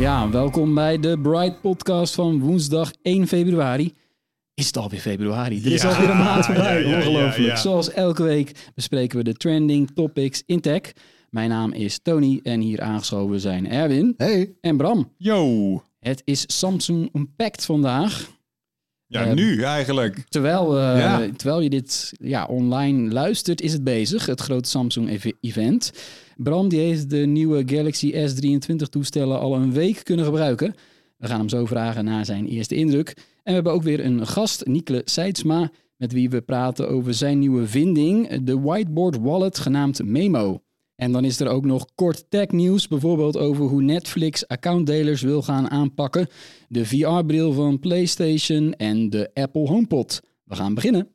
[0.00, 3.92] Ja, welkom bij de Bright Podcast van woensdag 1 februari.
[4.54, 5.60] Is het alweer februari?
[5.64, 6.82] Er is Ja, alweer een maand voorbij.
[6.82, 7.36] ja, ja, Ongelooflijk.
[7.36, 7.56] ja, ja.
[7.56, 10.80] Zoals elke week bespreken we de trending topics in tech.
[11.30, 14.52] Mijn naam is Tony en hier aangeschoven zijn Erwin Hey.
[14.60, 15.12] en Bram.
[15.16, 15.82] Yo.
[16.00, 18.30] Het is Samsung Unpacked vandaag.
[19.12, 20.24] Ja, Eh, nu eigenlijk.
[20.28, 21.28] Terwijl, eh, Ja.
[21.36, 24.26] terwijl je dit ja, online luistert, is het bezig.
[24.26, 25.92] Het grote Samsung ev- event.
[26.36, 30.74] Bram die heeft de nieuwe Galaxy S23 toestellen al een week kunnen gebruiken.
[31.16, 33.08] We gaan hem zo vragen naar zijn eerste indruk.
[33.16, 37.38] En we hebben ook weer een gast, Nikle Seidsma, met wie we praten over zijn
[37.38, 40.62] nieuwe vinding, de whiteboard wallet genaamd Memo.
[41.00, 45.42] En dan is er ook nog kort tech nieuws, bijvoorbeeld over hoe Netflix accountdelers wil
[45.42, 46.28] gaan aanpakken,
[46.68, 50.20] de VR-bril van PlayStation en de Apple HomePod.
[50.44, 51.08] We gaan beginnen.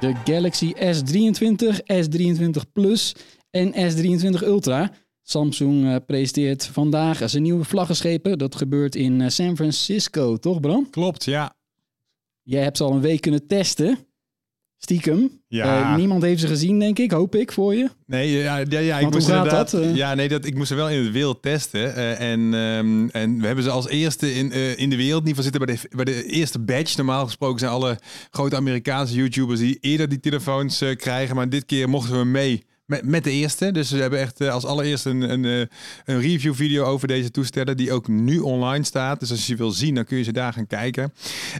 [0.00, 3.14] De Galaxy S23, S23 Plus
[3.50, 4.92] en S23 Ultra.
[5.22, 8.38] Samsung eh, presenteert vandaag zijn nieuwe vlaggenschepen.
[8.38, 10.90] Dat gebeurt in eh, San Francisco, toch Bram?
[10.90, 11.56] Klopt, ja.
[12.42, 14.07] Jij hebt ze al een week kunnen testen.
[14.78, 15.40] Stiekem.
[15.48, 15.90] Ja.
[15.90, 17.10] Eh, niemand heeft ze gezien, denk ik.
[17.10, 17.88] Hoop ik voor je.
[18.06, 19.70] Nee, ja, ja, ja ik moest inderdaad.
[19.70, 19.94] dat, eh?
[19.94, 21.94] Ja, nee, dat, ik moest ze wel in het wild testen.
[21.94, 25.42] eh, en, ehm, en we hebben ze als eerste in, in de wereld, in ieder
[25.42, 26.96] geval zitten bij de, bij de eerste badge.
[26.96, 27.98] Normaal gesproken zijn alle
[28.30, 31.36] grote Amerikaanse YouTubers die eerder die telefoons krijgen.
[31.36, 33.72] Maar dit keer mochten we mee met, met de eerste.
[33.72, 35.58] Dus we hebben echt eh, als allereerste een, een, eh,
[36.04, 37.76] een review video over deze toestellen.
[37.76, 39.20] Die ook nu online staat.
[39.20, 41.12] Dus als je wil zien, dan kun je ze daar gaan kijken.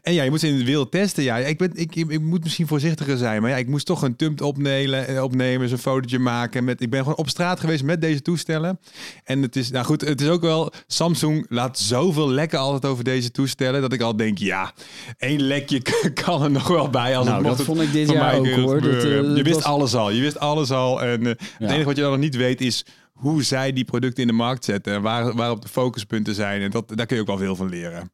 [0.02, 1.22] En ja, je moet ze in het wild testen.
[1.22, 3.42] Ja, ik, ben, ik, ik, moet misschien voorzichtiger zijn.
[3.42, 6.64] Maar ja, ik moest toch een tumpt opnemen, eh, opnemen zo'n fotootje maken.
[6.64, 8.80] Met, ik ben gewoon op straat geweest met deze toestellen.
[9.24, 10.72] En het is, nou goed, het is ook wel...
[10.86, 13.80] Samsung laat zoveel lekken altijd over deze toestellen...
[13.80, 14.72] dat ik al denk, ja,
[15.18, 15.82] één lekje
[16.24, 17.16] kan er nog wel bij.
[17.16, 18.80] Als Nou, het mocht dat vond ik dit jaar ook, hoor.
[18.80, 20.10] Dat, je wist was- alles al.
[20.10, 21.02] Je wist alles al.
[21.02, 21.46] En eh, Ja.
[21.58, 24.34] het enige wat je dan nog niet weet is hoe zij die producten in de
[24.34, 24.94] markt zetten.
[24.94, 26.62] En waar, waarop de focuspunten zijn.
[26.62, 28.10] En dat, daar kun je ook wel veel van leren.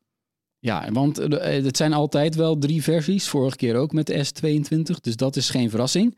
[0.58, 3.28] Ja, want eh, het zijn altijd wel drie versies.
[3.28, 5.00] Vorige keer ook met de S22.
[5.00, 6.16] Dus dat is geen verrassing.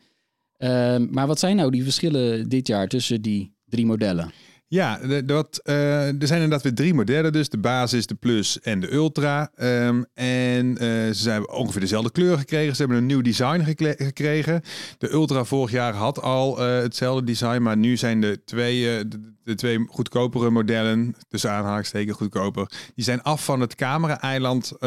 [0.56, 4.30] Ehm, maar wat zijn nou die verschillen dit jaar tussen die drie modellen?
[4.68, 7.32] Ja, dat, eh, er zijn inderdaad weer drie modellen.
[7.32, 9.50] Dus de basis, de plus en de ultra.
[9.54, 12.76] Ehm, en eh, ze hebben ongeveer dezelfde kleur gekregen.
[12.76, 13.60] Ze hebben een nieuw design
[13.96, 14.62] gekregen.
[14.98, 17.62] De ultra vorig jaar had al eh, hetzelfde design.
[17.62, 23.22] Maar nu zijn de twee, de, de twee goedkopere modellen, tussen aanhalingstekens goedkoper, die zijn
[23.22, 24.80] af van het camera-eiland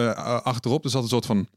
[0.43, 0.83] achterop.
[0.83, 1.47] Er zat een soort van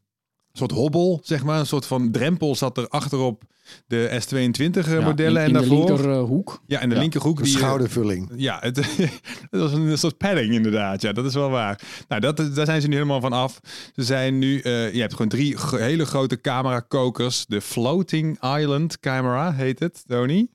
[0.53, 1.59] soort hobbel, zeg maar.
[1.59, 3.43] Een soort van drempel zat er achterop
[3.87, 5.43] de S22 Ja, modellen.
[5.43, 5.87] in, in en de daarvoor...
[5.87, 6.63] linkerhoek.
[6.67, 7.43] ja, in de Ja, linkerhoek.
[7.43, 8.31] Die, eh, schoudervulling.
[8.37, 8.77] ja, het,
[9.51, 11.03] het was een soort padding inderdaad.
[11.03, 11.81] Ja, dat is wel waar.
[12.09, 13.61] Nou, dat, daar zijn ze nu helemaal van af.
[13.95, 17.45] Ze zijn nu, eh, je hebt gewoon drie hele grote camera-kokers.
[17.47, 20.47] De Floating Island Camera heet het, Tony.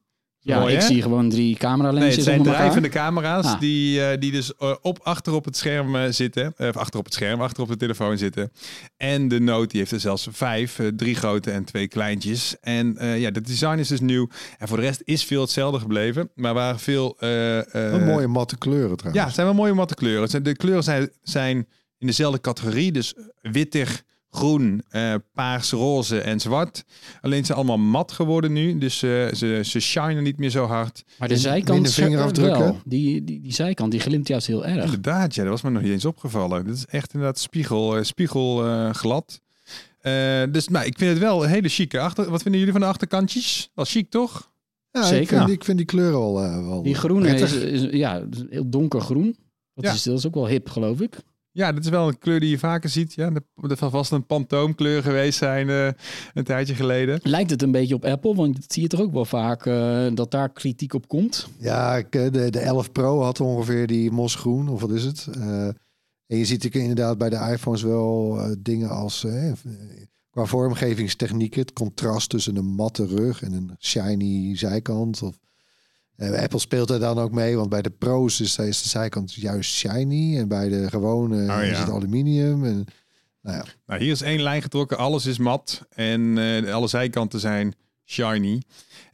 [0.47, 0.85] Ja, Mooi, ik hè?
[0.85, 3.59] zie gewoon drie Nee, cameralensjes het zijn drijvende camera's Ah.
[3.59, 6.53] die, eh, die dus eh, op, achter op het scherm eh, zitten.
[6.57, 8.51] Eh, Of achter op het scherm, achter op de telefoon zitten.
[8.97, 10.79] En de Note die heeft er zelfs vijf.
[10.95, 12.55] drie grote en twee kleintjes.
[12.61, 14.29] En eh, ja, de design is dus nieuw.
[14.57, 16.29] En voor de rest is veel hetzelfde gebleven.
[16.35, 17.15] Maar waar veel...
[17.19, 20.21] eh, eh, Een mooie matte kleuren ja, het zijn wel mooie matte kleuren.
[20.21, 21.67] Het zijn, de kleuren zijn, zijn
[21.97, 22.91] in dezelfde categorie.
[22.91, 26.83] Dus wittig, groen, eh, paars, roze en zwart.
[27.21, 28.77] Alleen ze zijn allemaal mat geworden nu.
[28.77, 31.03] Dus eh, ze, ze shinen niet meer zo hard.
[31.19, 32.59] Maar de zijkant vingerafdrukken?
[32.59, 32.79] wel.
[32.85, 34.83] Die, die, die zijkant die glimt juist heel erg.
[34.83, 36.65] Inderdaad, ja, dat was me nog niet eens opgevallen.
[36.65, 39.41] Dit is echt inderdaad spiegel, eh, spiegel eh, glad.
[40.01, 42.29] Eh, dus nou, ik vind het wel een hele chique achter.
[42.29, 43.69] Wat vinden jullie van de achterkantjes?
[43.73, 44.51] Wel chic, toch?
[44.91, 45.21] Ja, Zeker.
[45.21, 48.43] Ik vind, ik vind die kleuren wel, eh, wel Die groene is, is ja, is
[48.49, 49.35] heel donkergroen.
[49.73, 49.93] Dat, Ja.
[49.93, 51.17] is, dat is ook wel hip, geloof ik.
[51.57, 53.13] Ja, dat is wel een kleur die je vaker ziet.
[53.13, 55.89] Ja, dat zal vast een pantoomkleur geweest zijn uh,
[56.33, 57.19] een tijdje geleden.
[57.23, 58.35] Lijkt het een beetje op Apple?
[58.35, 61.47] Want dat zie je toch ook wel vaak uh, dat daar kritiek op komt.
[61.59, 65.27] Ja, de, de 11 Pro had ongeveer die mosgroen, of wat is het?
[65.37, 65.67] Uh,
[66.27, 69.25] en je ziet inderdaad bij de iPhones wel dingen als
[70.29, 75.21] qua vormgevingstechnieken, het contrast tussen een matte rug en een shiny zijkant.
[75.21, 75.39] Of,
[76.17, 79.33] uh, Apple speelt er dan ook mee, want bij de Pro's is, is de zijkant
[79.33, 82.65] juist shiny en bij de gewone oh, is het aluminium.
[82.65, 82.85] En,
[83.41, 83.65] nou, ja.
[83.85, 87.75] nou, hier is één lijn getrokken, alles is mat en uh, alle zijkanten zijn
[88.05, 88.61] shiny.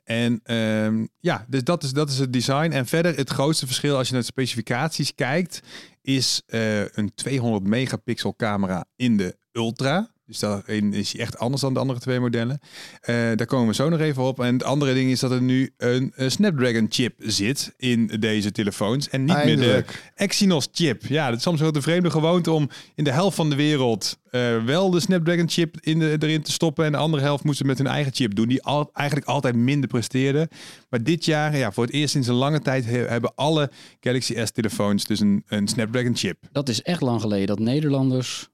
[0.04, 2.72] En um, ja, dus dat is, dat is het design.
[2.72, 5.60] En verder het grootste verschil als je naar de specificaties kijkt,
[6.02, 10.13] is uh, een 200 megapixel camera in de Ultra.
[10.26, 12.60] Dus daarin is hij echt anders dan de andere twee modellen.
[12.62, 14.40] Uh, daar komen we zo nog even op.
[14.40, 19.10] En het andere ding is dat er nu een, Snapdragon chip zit in deze telefoons.
[19.10, 19.86] En niet meer de
[20.16, 21.06] Exynos chip.
[21.06, 24.18] Ja, dat is soms wel de vreemde gewoonte om in de helft van de wereld
[24.34, 26.86] uh, wel de Snapdragon chip in de, erin te stoppen.
[26.86, 28.48] En de andere helft moesten met hun eigen chip doen.
[28.48, 30.50] Die al, eigenlijk altijd minder presteerde.
[30.90, 34.52] Maar dit jaar, ja, voor het eerst sinds een lange tijd, hebben alle Galaxy S
[34.52, 36.38] telefoons dus een, een Snapdragon chip.
[36.52, 38.50] Dat is echt lang geleden dat Nederlanders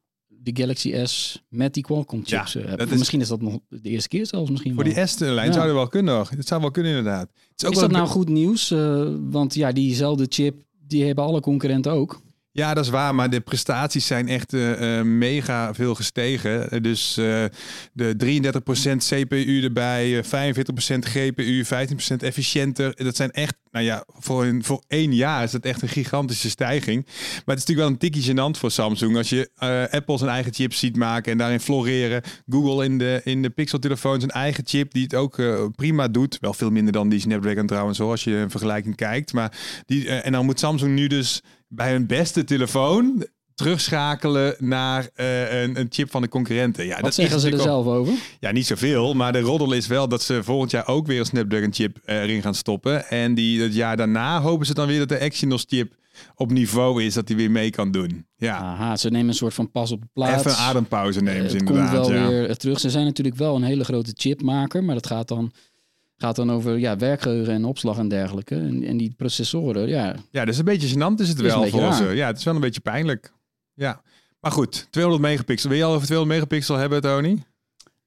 [0.54, 2.78] de Galaxy S met die Qualcomm chips ja.
[2.78, 5.54] Is, misschien is dat nog de eerste keer zelfs misschien Voor die S-lijn ja.
[5.54, 6.30] zou er wel kunnen nog.
[6.30, 7.30] Het zou wel kunnen inderdaad.
[7.30, 8.72] Het is, ook is dat nou goed nieuws?
[8.72, 12.22] Uh, want ja, diezelfde chip, die hebben alle concurrenten ook.
[12.52, 16.84] Ja, dat is waar, maar de prestaties zijn echt uh, mega veel gestegen.
[16.84, 17.44] Dus uh,
[17.94, 18.42] de
[18.94, 20.28] 33% CPU erbij, 45%
[21.00, 21.68] GPU, 15%
[22.18, 22.96] efficiënter.
[22.96, 26.50] Dat zijn echt, nou ja, voor, een, voor één jaar is dat echt een gigantische
[26.50, 27.06] stijging.
[27.06, 29.18] Maar het is natuurlijk wel een tikje gênant voor Samsung.
[29.18, 32.22] Als je uh, Apple zijn eigen chip ziet maken en daarin floreren.
[32.50, 35.42] Google in de, in de Pixel-telefoon zijn eigen chip die het ook
[35.76, 36.38] prima doet.
[36.40, 39.34] Wel veel minder dan die Snapdragon trouwens, zoals je een vergelijking kijkt.
[39.34, 45.62] Maar die, en dan moet Samsung nu dus bij hun beste telefoon terugschakelen naar uh,
[45.62, 46.86] een, een, chip van de concurrenten.
[46.86, 48.14] Ja, Wat dat zeggen ze er zelf over?
[48.40, 49.14] Ja, niet zoveel.
[49.14, 52.16] Maar de roddel is wel dat ze volgend jaar ook weer een Snapdragon chip uh,
[52.16, 53.10] erin gaan stoppen.
[53.10, 55.96] En die, het jaar daarna hopen ze dan weer dat de Exynos chip
[56.36, 58.26] op niveau is dat hij weer mee kan doen.
[58.38, 58.58] Ja.
[58.58, 60.46] Aha, ze nemen een soort van pas op de plaats.
[60.46, 61.94] Even een adempauze nemen ze uh, inderdaad.
[61.94, 62.80] Komt wel weer terug.
[62.80, 65.52] Ze zijn natuurlijk wel een hele grote chipmaker, maar dat gaat dan
[66.20, 68.56] gaat dan over ja, werkgeheugen en opslag en dergelijke.
[68.56, 70.16] En, en die processoren, ja.
[70.32, 72.04] Ja, dus een beetje gênant is het wel voor ze.
[72.04, 73.34] Ja, het is wel een beetje pijnlijk.
[73.74, 74.02] Ja.
[74.40, 75.70] Maar goed, 200 megapixel.
[75.70, 77.44] Wil je al over 200 megapixel hebben, Tony?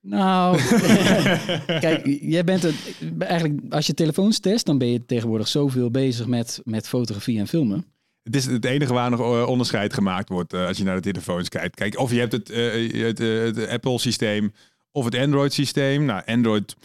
[0.00, 0.58] Nou,
[1.84, 2.74] kijk, jij bent het
[3.18, 7.48] eigenlijk als je telefoons test, dan ben je tegenwoordig zoveel bezig met, met fotografie en
[7.48, 7.84] filmen.
[8.22, 11.12] Het is het enige waar nog eh, onderscheid gemaakt wordt uh, als je naar de
[11.12, 11.74] telefoons kijkt.
[11.74, 14.52] Kijk, of je hebt het, uh, het, het Apple-systeem
[14.92, 16.04] of het Android-systeem.
[16.04, 16.76] Nou, Android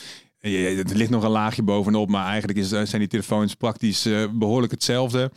[0.55, 4.71] er ligt nog een laagje bovenop, maar eigenlijk is, zijn die telefoons praktisch uh, behoorlijk
[4.71, 5.31] hetzelfde.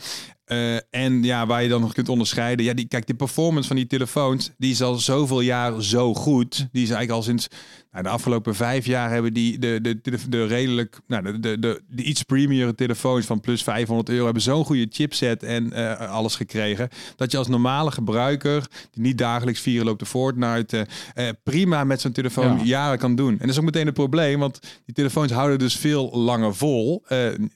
[0.46, 2.64] Uh, en ja, waar je dan nog kunt onderscheiden.
[2.64, 6.56] Ja, die, kijk, de performance van die telefoons, die is al zoveel jaar zo goed.
[6.56, 7.48] Die is eigenlijk al sinds
[7.92, 11.58] nou, de afgelopen vijf jaar hebben die de, de, de, de redelijk, nou, de, de,
[11.58, 16.10] de, de iets premiere telefoons van plus 500 euro hebben zo'n goede chipset en uh,
[16.10, 16.88] alles gekregen.
[17.16, 22.00] Dat je als normale gebruiker, die niet dagelijks vieren loopt de Fortnite, uh, prima met
[22.00, 22.64] zo'n telefoon ja.
[22.64, 23.32] jaren kan doen.
[23.32, 27.04] En dat is ook meteen een probleem, want die telefoons houden dus veel langer vol.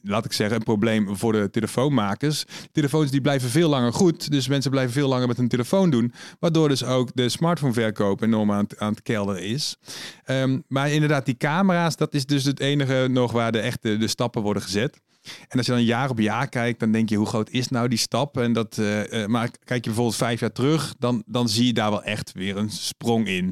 [0.02, 4.30] laat ik zeggen, een probleem voor de telefoonmakers telefoons die blijven veel langer goed.
[4.30, 6.12] Dus mensen blijven veel langer met hun telefoon doen.
[6.38, 9.76] Waardoor dus ook de smartphoneverkoop enorm aan, aan het kelderen is.
[10.26, 14.08] Um, maar inderdaad, die camera's, dat is dus het enige nog waar de echte de
[14.08, 15.00] stappen worden gezet.
[15.48, 17.88] En als je dan jaar op jaar kijkt, dan denk je hoe groot is nou
[17.88, 18.36] die stap?
[18.38, 21.90] En dat, uh, maar kijk je bijvoorbeeld vijf jaar terug, dan, dan zie je daar
[21.90, 23.44] wel echt weer een sprong in.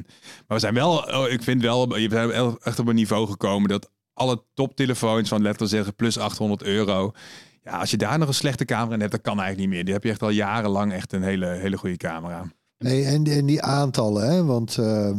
[0.47, 3.69] Maar we zijn wel, oh, ik vind wel, we zijn echt op een niveau gekomen
[3.69, 7.13] dat alle toptelefoons van we zeggen plus 800 euro
[7.63, 9.85] ja, als je daar nog een slechte camera in hebt, dat kan eigenlijk niet meer.
[9.85, 12.51] Die heb je echt al jarenlang echt een hele, hele goede camera.
[12.77, 14.43] Nee, en, en die aantallen, hè?
[14.43, 15.17] want uh,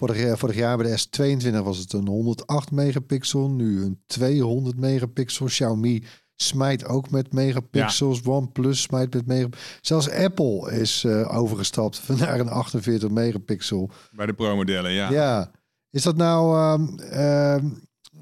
[0.00, 5.46] vorig, vorig jaar bij de S22 was het een 108 megapixel, nu een 200 megapixel.
[5.46, 6.04] Xiaomi
[6.36, 9.78] smijt ook met megapixels, OnePlus smijt met megapixels.
[9.80, 13.90] Zelfs Apple is uh, overgestapt naar een 48 megapixel.
[14.10, 15.10] Bij de Pro-modellen, ja.
[15.10, 15.50] Ja,
[15.90, 16.56] is dat nou...
[16.98, 17.56] Uh,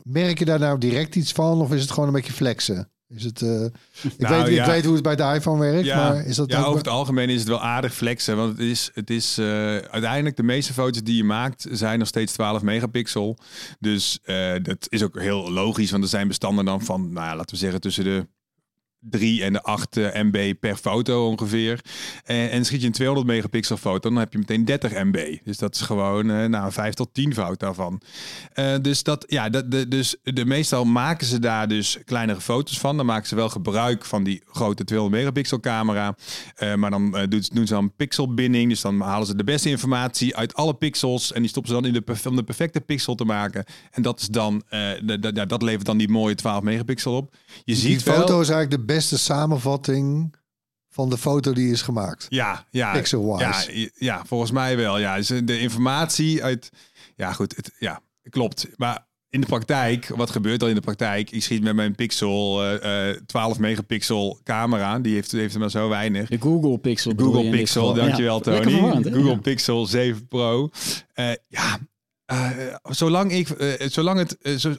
[0.02, 2.90] merk je daar nou direct iets van of is het gewoon een beetje flexen?
[3.14, 6.08] Is het, uh, ik, nou, weet, ik weet hoe het bij de iPhone werkt, ja,
[6.08, 8.36] maar is dat Ja, over het algemeen is het wel aardig flexen.
[8.36, 9.46] Want het is, het is uh,
[9.76, 13.38] uiteindelijk de meeste foto's die je maakt zijn nog steeds 12 megapixel.
[13.78, 17.36] Dus uh, dat is ook heel logisch, want er zijn bestanden dan van, nou ja,
[17.36, 18.26] laten we zeggen tussen de
[19.00, 21.80] 3 en de 8 eh, MB per foto ongeveer.
[22.24, 25.36] En, en schiet je een 200 megapixel foto, dan heb je meteen 30 MB.
[25.44, 28.00] Dus dat is gewoon uh, nou, 5 tot 10 fout daarvan.
[28.54, 32.78] Uh, dus dat, ja, dat, de, dus de, meestal maken ze daar dus kleinere foto's
[32.78, 32.96] van.
[32.96, 36.16] Dan maken ze wel gebruik van die grote 200 megapixel camera.
[36.58, 38.68] Uh, maar dan doen, doen ze dan pixelbinding.
[38.68, 41.32] Dus dan halen ze de beste informatie uit alle pixels.
[41.32, 43.64] En die stoppen ze dan in de, om de perfecte pixel te maken.
[43.90, 47.36] En dat is dan, de, de, dat levert dan die mooie 12 megapixel op.
[47.46, 50.34] Je die ziet foto wel, is eigenlijk de beste samenvatting
[50.88, 52.26] van de foto die is gemaakt.
[52.28, 53.80] Ja, ja, Pixel-wise.
[53.80, 54.98] ja, ja, volgens mij wel.
[54.98, 56.70] Ja, dus de informatie uit.
[57.16, 57.56] Ja, goed.
[57.56, 58.68] Het, ja, klopt.
[58.76, 61.30] Maar in de praktijk, wat gebeurt er in de praktijk?
[61.30, 64.98] Ik schiet met mijn Pixel uh, uh, 12 megapixel camera.
[64.98, 66.28] Die heeft, heeft er maar zo weinig.
[66.28, 67.16] De Google Pixel.
[67.16, 68.62] De Google Pixel, dankjewel ja, Tony.
[68.62, 69.36] Verwarrend, Google ja.
[69.36, 70.70] Pixel 7 Pro.
[71.14, 71.78] Uh, ja,
[72.32, 74.74] uh, zolang ik, zolang het, zo,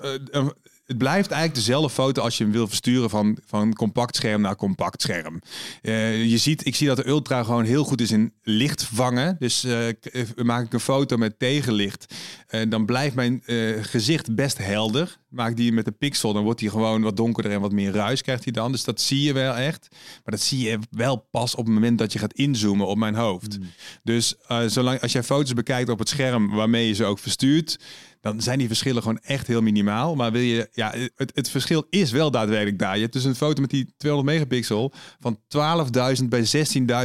[0.89, 4.55] het blijft eigenlijk dezelfde foto als je hem wil versturen van, van compact scherm naar
[4.55, 5.41] compact scherm.
[5.81, 9.35] Uh, je ziet, ik zie dat de Ultra gewoon heel goed is in licht vangen.
[9.39, 9.87] Dus uh,
[10.35, 12.15] maak ik een foto met tegenlicht,
[12.49, 13.43] uh, dan blijft mijn
[13.81, 15.17] gezicht best helder.
[15.27, 18.21] Maak die met de pixel, dan wordt hij gewoon wat donkerder en wat meer ruis
[18.21, 18.71] krijgt hij dan.
[18.71, 19.87] Dus dat zie je wel echt.
[19.91, 23.15] Maar dat zie je wel pas op het moment dat je gaat inzoomen op mijn
[23.15, 23.59] hoofd.
[23.59, 23.65] Mm.
[24.03, 24.35] Dus
[24.67, 27.79] zolang als jij foto's bekijkt op het scherm waarmee je ze ook verstuurt,
[28.21, 30.15] dan zijn die verschillen gewoon echt heel minimaal.
[30.15, 32.95] Maar wil je, ja, het, het verschil is wel daadwerkelijk daar.
[32.95, 35.39] Je hebt dus een foto met die 200 megapixel van
[36.21, 36.45] 12.000 bij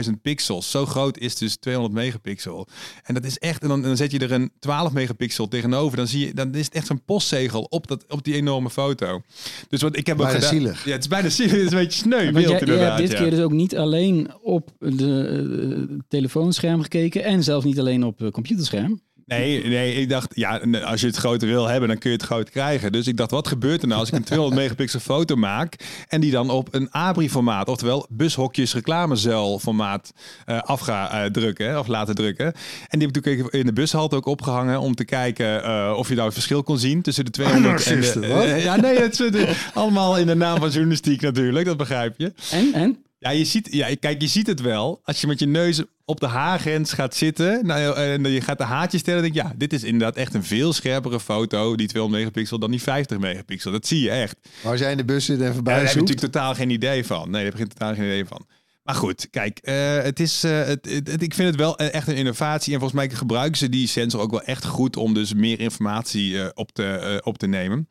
[0.06, 0.70] 16.000 pixels.
[0.70, 2.68] Zo groot is dus 200 megapixel.
[3.02, 5.96] En dat is echt, en dan, dan zet je er een 12 megapixel tegenover.
[5.96, 9.22] Dan zie je, dan is het echt zo'n postzegel op, dat, op die enorme foto.
[9.68, 10.84] Dus wat ik heb bijna ook gedaan, zielig.
[10.84, 11.52] Ja, het is bijna zielig.
[11.52, 12.22] Het is een beetje sneu.
[12.22, 13.22] Want beeld jij, jij inderdaad, hebt dit ja.
[13.22, 18.22] keer dus ook niet alleen op de uh, telefoonscherm gekeken en zelfs niet alleen op
[18.22, 19.00] uh, computerscherm.
[19.26, 22.26] Nee, nee, ik dacht, ja, als je het groter wil hebben, dan kun je het
[22.26, 22.92] groot krijgen.
[22.92, 25.76] Dus ik dacht, wat gebeurt er nou als ik een 200 megapixel foto maak
[26.08, 30.12] en die dan op een ABRI-formaat, oftewel bushokjes reclamezuil formaat
[30.46, 32.46] uh, af ga uh, drukken of laten drukken.
[32.46, 36.08] En die heb ik natuurlijk in de bushalte ook opgehangen om te kijken uh, of
[36.08, 38.60] je nou het verschil kon zien tussen de 200 en de...
[38.62, 42.32] ja, nee, het zit allemaal in de naam van journalistiek natuurlijk, dat begrijp je.
[42.50, 42.72] En?
[42.72, 43.04] En?
[43.24, 45.00] Ja, je ziet, ja, kijk, je ziet het wel.
[45.04, 48.64] Als je met je neus op de haargrens gaat zitten nou, en je gaat de
[48.64, 52.22] haartjes stellen, denk je, ja, dit is inderdaad echt een veel scherpere foto, die 200
[52.22, 53.72] megapixel, dan die 50 megapixel.
[53.72, 54.36] Dat zie je echt.
[54.62, 56.54] Maar als jij in de bus zit en voorbij ja, daar heb je natuurlijk totaal
[56.54, 57.30] geen idee van.
[57.30, 58.46] Nee, daar heb je totaal geen idee van.
[58.82, 62.08] Maar goed, kijk, uh, het is, uh, het, het, het, ik vind het wel echt
[62.08, 62.72] een innovatie.
[62.72, 66.32] En volgens mij gebruiken ze die sensor ook wel echt goed om dus meer informatie
[66.32, 67.88] uh, op, te, op te nemen.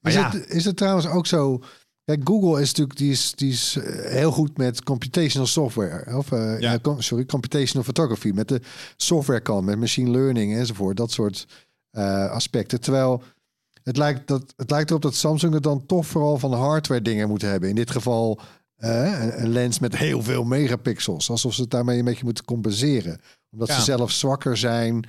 [0.00, 0.30] Maar is, ja.
[0.30, 1.62] het, is het trouwens ook zo...
[2.06, 6.16] Kijk, Google is natuurlijk die is, die is heel goed met computational software.
[6.16, 6.78] Of, uh, ja.
[6.98, 8.30] Sorry, computational photography.
[8.34, 8.60] Met de
[8.96, 10.96] software kan, met machine learning enzovoort.
[10.96, 11.46] Dat soort
[11.92, 12.80] uh, aspecten.
[12.80, 13.22] Terwijl
[13.82, 17.28] het lijkt, dat, het lijkt erop dat Samsung het dan toch vooral van hardware dingen
[17.28, 17.68] moet hebben.
[17.68, 18.40] In dit geval
[18.76, 21.30] een, een, lens met heel veel megapixels.
[21.30, 23.20] Alsof ze het daarmee een beetje moeten compenseren.
[23.50, 23.74] Omdat ja.
[23.74, 25.06] ze zelf zwakker zijn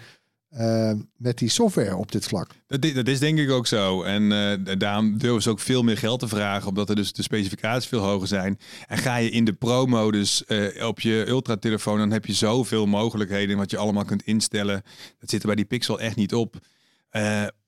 [0.52, 2.50] uh, met die software op dit vlak.
[2.68, 4.04] Dat, dat is denk ik ook zo.
[4.04, 7.22] En uh, daarom durven ze ook veel meer geld te vragen, omdat er dus de
[7.22, 8.60] specificaties veel hoger zijn.
[8.88, 13.58] En ga je in de pro-modus uh, op je ultra-telefoon, dan heb je zoveel mogelijkheden
[13.58, 14.84] wat je allemaal kunt instellen.
[15.20, 16.56] Dat zit er bij die Pixel echt niet op.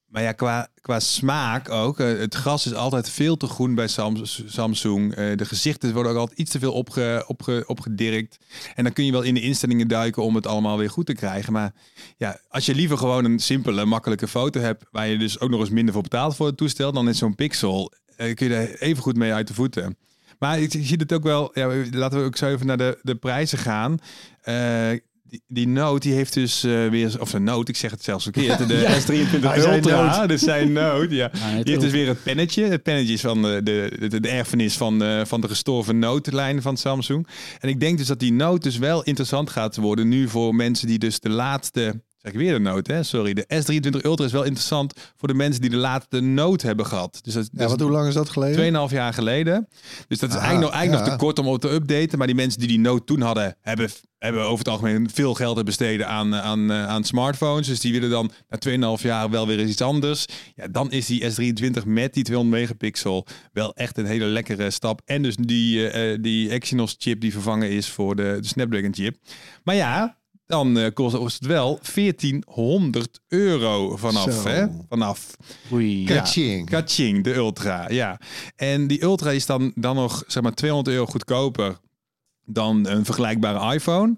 [0.10, 1.98] Maar ja, qua, qua smaak ook.
[1.98, 3.88] het gras is altijd veel te groen bij
[4.46, 5.16] Samsung.
[5.16, 8.38] de gezichten worden ook altijd iets te veel opge, opge, opgedirkt.
[8.75, 11.13] En dan kun je wel in de instellingen duiken om het allemaal weer goed te
[11.13, 11.54] krijgen.
[11.54, 11.74] Maar
[12.18, 14.86] ja, als je liever gewoon een simpele, makkelijke foto hebt...
[14.92, 16.92] waar je dus ook nog eens minder voor betaalt voor het toestel...
[16.92, 19.98] dan is zo'n Pixel, kun je er even goed mee uit de voeten.
[20.39, 21.51] Maar ik zie het ook wel...
[21.54, 24.00] Ja, laten we ook zo even naar de, de prijzen gaan.
[25.30, 28.24] Die, die Note die heeft dus uh, weer, of een Note, ik zeg het zelfs
[28.24, 29.02] verkeerd, de ja.
[29.02, 31.32] S23 Ultra, dus zijn Note, ja.
[31.34, 32.64] ja die heeft dus weer het pennetje.
[32.64, 36.62] Het pennetje is van de, de, de, de erfenis van, uh, van de gestorven Note-lijn
[36.62, 37.28] van Samsung.
[37.60, 40.88] En ik denk dus dat die Note dus wel interessant gaat worden nu voor mensen
[40.88, 43.04] die dus de laatste Zeg ik weer de Note, hè?
[43.04, 43.34] Sorry.
[43.34, 47.20] De S23 Ultra is wel interessant voor de mensen die de laatste Note hebben gehad.
[47.22, 48.90] Dus dat, ja, wat, hoe lang is dat geleden?
[48.90, 49.68] 2,5 jaar geleden.
[50.08, 51.10] Dus dat is ah, eigenlijk, nog, eigenlijk ja.
[51.10, 52.18] nog te kort om op te updaten.
[52.18, 55.58] Maar die mensen die die Note toen hadden, hebben, hebben over het algemeen veel geld
[55.58, 57.68] te besteden aan, aan, aan smartphones.
[57.68, 60.26] Dus die willen dan na 2,5 jaar wel weer eens iets anders.
[60.56, 65.02] Ja, dan is die S23 met die 200 megapixel wel echt een hele lekkere stap.
[65.06, 69.18] En dus die, uh, die Exynos chip die vervangen is voor de, de Snapdragon chip.
[69.64, 70.18] Maar ja,
[70.50, 74.34] dan uh, kost het wel 1400 euro vanaf.
[74.34, 74.48] Zo.
[74.48, 74.68] Hè?
[74.88, 75.36] Vanaf.
[75.72, 76.06] Oei.
[76.06, 76.70] Kaching.
[76.70, 77.89] Ja, Kaching, de Ultra.
[77.89, 78.20] Ja.
[78.56, 81.79] En die Ultra is dan, dan nog zeg maar 200 euro goedkoper
[82.46, 84.18] dan een vergelijkbare iPhone.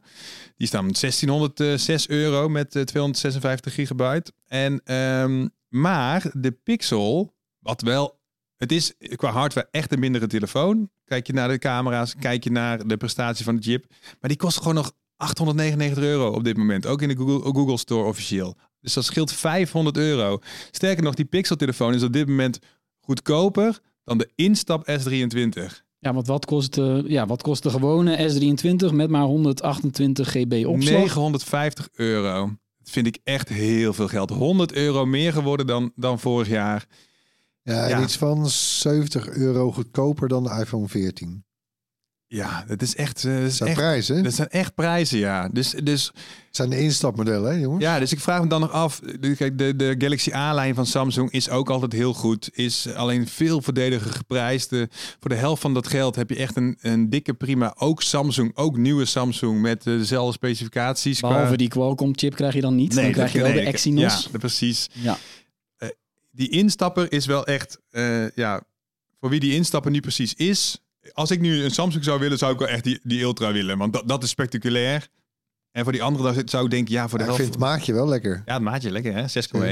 [0.55, 4.31] Die is dan 1606 euro met uh, 256 gigabyte.
[4.47, 8.19] En, um, maar de Pixel, wat wel
[8.57, 10.89] Het is qua hardware echt een mindere telefoon.
[11.05, 13.85] Kijk je naar de camera's, kijk je naar de prestatie van de chip.
[14.19, 16.85] Maar die kost gewoon nog 899 euro op dit moment.
[16.85, 18.55] Ook in de Google, Google Store officieel.
[18.81, 20.39] Dus dat scheelt 500 euro.
[20.71, 22.59] Sterker nog, die Pixel-telefoon is op dit moment
[22.99, 25.63] goedkoper dan de instap S23.
[25.99, 30.65] Ja, want wat kost, de, ja, wat kost de gewone S23 met maar 128 GB
[30.65, 30.93] opslag?
[30.99, 32.51] 950 euro.
[32.77, 34.29] Dat vind ik echt heel veel geld.
[34.29, 36.85] 100 euro meer geworden dan, dan vorig jaar.
[37.63, 38.03] Ja, en Ja.
[38.03, 41.43] iets van 70 euro goedkoper dan de iPhone 14.
[42.33, 43.23] Ja, het is echt...
[43.25, 44.23] eh, het Dat is zijn echt prijzen.
[44.23, 45.49] dat zijn echt prijzen, ja.
[45.49, 46.15] Dus, dus Dat
[46.51, 47.83] zijn de instapmodellen, hè, jongens?
[47.83, 48.99] Ja, dus ik vraag me dan nog af.
[49.19, 52.49] de- Kijk, de, de Galaxy A-lijn van Samsung is ook altijd heel goed.
[52.53, 54.69] Is alleen veel voordeliger geprijsd.
[54.69, 54.87] De-
[55.19, 57.73] voor de helft van dat geld heb je echt een, een dikke prima.
[57.77, 61.19] Ook Samsung, ook nieuwe Samsung met eh, dezelfde specificaties.
[61.19, 62.95] qua- Behalve die Qualcomm chip krijg je dan niet.
[62.95, 64.29] dan krijg je wel nee, de Exynos.
[64.31, 64.87] Ja, precies.
[64.93, 65.17] Ja.
[66.31, 68.61] Die instapper is wel echt, eh, ja,
[69.19, 70.81] voor wie die instapper niet precies is.
[71.13, 73.77] Als ik nu een Samsung zou willen, zou ik wel echt die, die Ultra willen.
[73.77, 75.07] Want dat, dat is spectaculair.
[75.71, 77.51] En voor die andere dan zou ik denken, ja, voor de Ja, ik helft...
[77.51, 78.41] vind het maatje wel lekker.
[78.45, 79.21] Ja, het maatje lekker hè,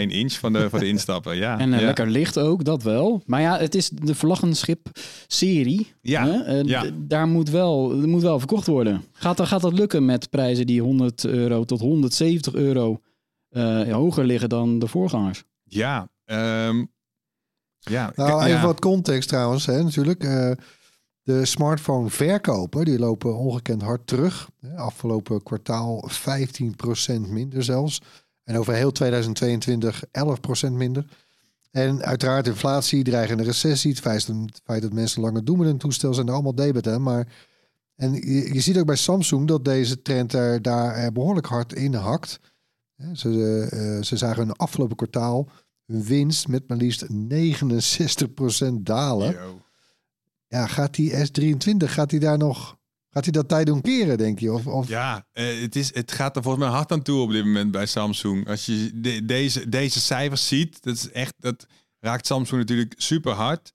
[0.07, 1.33] 6,1 inch van de, van de instapper.
[1.35, 1.85] Ja, En eh, ja.
[1.85, 3.23] lekker licht ook, dat wel.
[3.25, 4.89] Maar ja, het is de Vlaggenschip
[5.27, 5.93] serie.
[6.01, 6.43] Ja, Hè?
[6.43, 6.85] En ja.
[6.93, 9.03] Daar moet wel, moet wel verkocht worden.
[9.11, 13.01] Gaat, dat- gaat dat lukken met prijzen die 100 euro tot 170 euro
[13.49, 15.43] eh, hoger liggen dan de voorgangers?
[15.63, 16.85] Ja, ehm,
[17.79, 18.11] ja.
[18.15, 18.65] Nou, even ja.
[18.65, 20.23] wat context trouwens, hè, natuurlijk.
[21.29, 24.49] De smartphone verkopen, die lopen ongekend hard terug.
[24.75, 28.01] Afgelopen kwartaal 15% minder zelfs.
[28.43, 30.03] En over heel 2022
[30.67, 31.05] 11% minder.
[31.71, 36.27] En uiteraard inflatie, dreigende recessie, het feit, dat mensen langer doen met een toestel, zijn
[36.27, 36.85] er allemaal debet.
[36.85, 36.99] Hè?
[36.99, 37.27] Maar,
[37.95, 38.13] en
[38.53, 42.39] je, ziet ook bij Samsung dat deze trend er, daar behoorlijk hard in hakt.
[43.13, 45.49] Ze, eh, ze zagen hun afgelopen kwartaal
[45.85, 49.37] hun winst met maar liefst 69% dalen.
[50.49, 52.77] Ja, gaat die S23, gaat die daar nog,
[53.09, 54.53] gaat hij dat tijd doen keren, denk je?
[54.53, 57.31] Of, of Ja, eh, het, is, het gaat er volgens mij hard aan toe op
[57.31, 58.47] dit moment bij Samsung.
[58.47, 61.65] Als je de- deze, deze cijfers ziet, dat, is echt, dat
[61.99, 63.73] raakt Samsung natuurlijk super hard.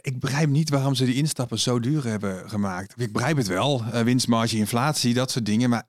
[0.00, 3.00] Ik begrijp niet waarom ze die instappen zo duur hebben gemaakt.
[3.00, 5.70] Ik begrijp het wel, eh, winstmarge, inflatie, dat soort dingen.
[5.70, 5.88] Maar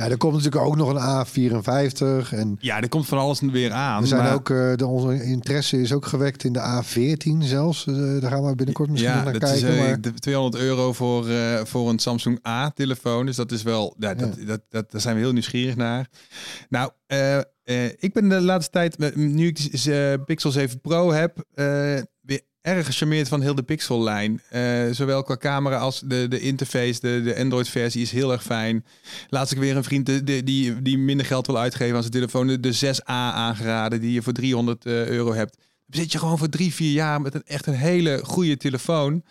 [0.00, 3.72] ja, er komt natuurlijk ook nog een A54 en ja, er komt van alles weer
[3.72, 4.02] aan.
[4.02, 7.86] er zijn maar- ook, eh, de, onze interesse is ook gewekt in de A14 zelfs.
[7.86, 9.78] Eh, daar gaan we binnenkort misschien Ja, naar dat is kijken.
[9.78, 11.26] eh, maar de 200 euro voor,
[11.64, 13.26] voor een Samsung A-telefoon.
[13.26, 16.08] Dus dat is wel, ja, dat, Dat, dat, daar zijn we heel nieuwsgierig naar.
[16.68, 16.90] Nou,
[17.98, 19.70] ik ben de laatste tijd, nu ik
[20.24, 21.44] Pixel 7 Pro heb,
[22.62, 24.42] erg gecharmeerd van heel de Pixel-lijn.
[24.50, 28.84] Eh, zowel qua camera als de, de interface, de, de Android-versie is heel erg fijn.
[29.28, 32.46] Laatst ik weer een vriend de- die, die minder geld wil uitgeven aan zijn telefoon,
[32.46, 35.56] de, de 6A aangeraden, die je voor 300 eh, euro hebt.
[35.86, 39.22] Dan zit je gewoon voor drie, vier jaar met een echt een hele goede telefoon.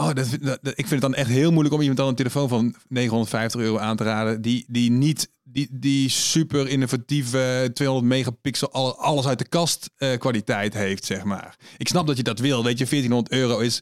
[0.00, 0.26] Oh, dat,
[0.62, 3.78] ik vind het dan echt heel moeilijk om iemand dan een telefoon van 950 euro
[3.78, 4.42] aan te raden.
[4.42, 10.18] Die, die niet die, die super innovatieve 200 megapixel al- alles uit de kast eh,
[10.18, 11.56] kwaliteit heeft, zeg maar.
[11.76, 12.64] Ik snap dat je dat wil.
[12.64, 13.80] Weet je, 1400 euro is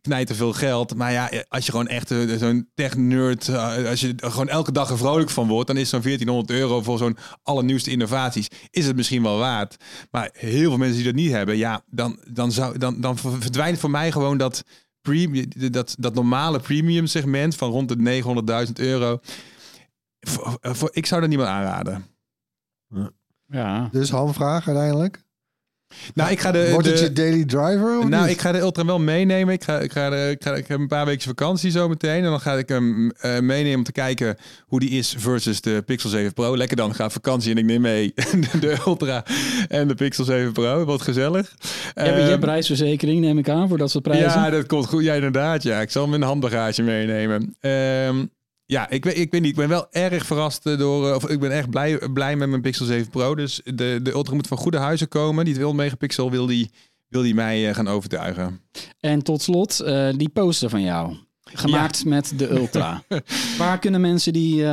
[0.00, 0.94] knijten veel geld.
[0.94, 4.90] Maar ja, als je gewoon echt eh, zo'n tech-nerd, eh, als je gewoon elke dag
[4.90, 8.96] er vrolijk van wordt, dan is zo'n 1400 euro voor zo'n allernieuwste innovaties, is het
[8.96, 9.76] misschien wel waard.
[10.10, 13.78] Maar heel veel mensen die dat niet hebben, ja, dan, dan, zou, dan, dan verdwijnt
[13.78, 14.62] voor mij gewoon dat,
[15.08, 18.22] premium, dat, dat normale premium segment van rond de
[18.66, 19.20] 900.000 euro.
[20.20, 22.04] Voor, voor- ik zou dat niemand aanraden.
[23.46, 23.88] Ja.
[23.92, 25.24] dus hamvraag uiteindelijk.
[26.14, 27.98] Nou, ik ga de, Wordt het de- je daily driver?
[27.98, 28.32] Of Nou, niet?
[28.34, 29.54] ik ga de Ultra wel meenemen.
[29.54, 32.24] Ik, ga, ik, ga, de- ik, ga, ik heb een paar weken vakantie zo meteen.
[32.24, 35.82] En dan ga ik hem eh, meenemen om te kijken hoe die is versus de
[35.86, 36.56] Pixel 7 Pro.
[36.56, 38.12] Lekker dan, ga vakantie en ik neem mee
[38.60, 39.24] de Ultra
[39.68, 40.84] en de Pixel 7 Pro.
[40.84, 41.54] Wat gezellig.
[41.60, 44.26] Je hebt, je Ehm, hebt reisverzekering, neem ik aan, voor dat soort prijzen.
[44.40, 45.02] ja, dat komt goed.
[45.04, 45.62] Ja, inderdaad.
[45.62, 47.56] Ja, ik zal hem in de handbagage meenemen.
[47.60, 48.24] Ehm,
[48.70, 49.50] ja, ik weet, ik weet niet.
[49.50, 51.08] Ik ben wel erg verrast eh, door.
[51.08, 53.34] eh, Of ik ben echt blij, blij met mijn Pixel 7 Pro.
[53.34, 55.44] Dus de, de Ultra moet van goede huizen komen.
[55.44, 56.70] Die 200 megapixel wil die,
[57.08, 58.60] wil die mij eh, gaan overtuigen.
[59.00, 59.84] En tot slot,
[60.16, 61.16] die poster van jou.
[61.52, 63.02] Gemaakt met de Ultra.
[63.58, 64.64] Waar kunnen mensen die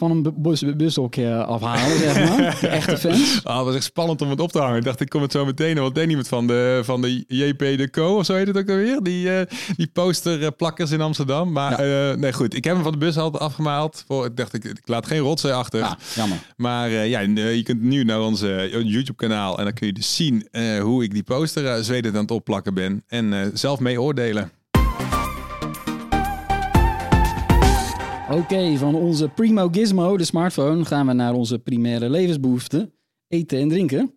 [0.00, 0.32] van een bu-
[0.76, 2.56] bus, afhalen, zeg maar?
[2.60, 3.40] De echte fans.
[3.44, 4.76] Ah, was echt spannend om het op te hangen.
[4.76, 5.78] Ik dacht, ik kom het zo meteen.
[5.78, 8.16] Want deed iemand van de, van de JP de Co.
[8.16, 9.02] of zo heet het ook alweer.
[9.02, 11.52] Die, eh die posterplakkers in Amsterdam.
[11.52, 12.54] Maar eh, nee, goed.
[12.54, 14.04] Ik heb hem van de bus al afgemaald.
[14.06, 15.80] Voor, ik dacht, ik, ik laat geen rotzooi achter.
[15.80, 16.38] Ja, jammer.
[16.56, 19.58] Maar eh, ja, je kunt nu naar onze YouTube kanaal.
[19.58, 20.48] En dan kun je dus zien
[20.82, 23.02] hoe ik die poster uh, zwedend aan het opplakken ben.
[23.08, 24.50] En zelf mee oordelen.
[28.30, 32.92] Oké, van onze Primo Gizmo, de smartphone, gaan we naar onze primaire levensbehoeften.
[33.28, 34.14] Eten en drinken.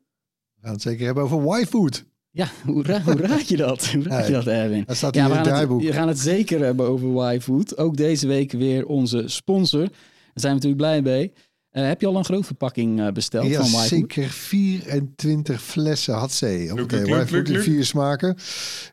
[0.55, 2.05] We gaan het zeker hebben over Y-food.
[2.31, 3.87] Ja, hoe, ra hoe raad je dat?
[3.87, 4.83] Hoe raad je dat, Erwin?
[4.85, 5.81] Dat staat Ja, we in het gaan, het, draaiboek.
[5.81, 7.77] we gaan het zeker hebben over Y-Food.
[7.77, 9.79] Ook deze week weer onze sponsor.
[9.81, 9.91] Daar
[10.33, 11.33] zijn we natuurlijk blij mee.
[11.69, 13.87] Eh, heb je al een grootverpakking eh besteld Ja, van Y-Food?
[13.87, 16.67] zeker 24 flessen had ze.
[16.71, 17.61] Oké, okay, kluk, kluk.
[17.61, 18.35] vier smaken.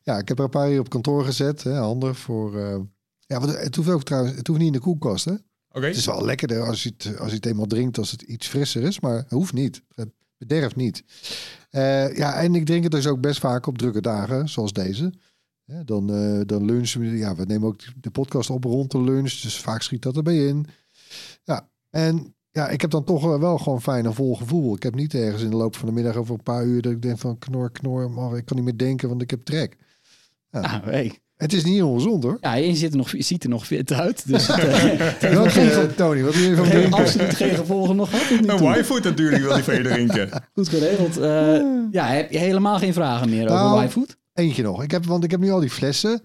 [0.03, 1.63] Ja, ik heb er een paar hier op kantoor gezet.
[1.63, 2.59] Hè, handig voor...
[2.59, 2.77] eh,
[3.31, 5.33] ja, want het hoeft ook trouwens, het hoeft niet in de koelkast, hè?
[5.71, 5.87] Oké.
[5.87, 8.49] Het is wel lekkerder als je het, als je het eenmaal drinkt, als het iets
[8.49, 9.83] frisser is, maar het hoeft niet.
[9.95, 11.05] Het bederft niet.
[11.71, 15.12] Eh, ja, en ik drink het dus ook best vaak op drukke dagen, zoals deze.
[15.64, 19.03] Hè, dan, eh, dan lunchen we, ja, we nemen ook de podcast op rond de
[19.03, 20.66] lunch, dus vaak schiet dat erbij in.
[21.45, 24.75] Ja, en ja, ik heb dan toch wel gewoon fijn een vol gevoel.
[24.75, 26.93] Ik heb niet ergens in de loop van de middag over een paar uur dat
[26.93, 29.77] ik denk van knor, knor, maar ik kan niet meer denken, want ik heb trek.
[30.51, 31.21] Ah, hey.
[31.40, 32.38] Het is niet ongezond hoor.
[32.40, 34.29] Ja, je ziet er nog, je ziet er nog fit uit.
[34.29, 36.98] Dus het, eh, Wel nog geen geen, van Tony, wat wil je van geen- drinken?
[36.98, 38.79] absoluut geen gevolgen nog nu Een.
[38.79, 40.29] Y-food natuurlijk wil die van je drinken.
[40.55, 41.16] Goed geregeld.
[41.16, 44.16] Eh, ja, heb je helemaal geen vragen meer over Nou, Y-Food?
[44.35, 44.83] Eentje nog.
[44.83, 46.22] Ik heb, want ik heb nu al die flessen.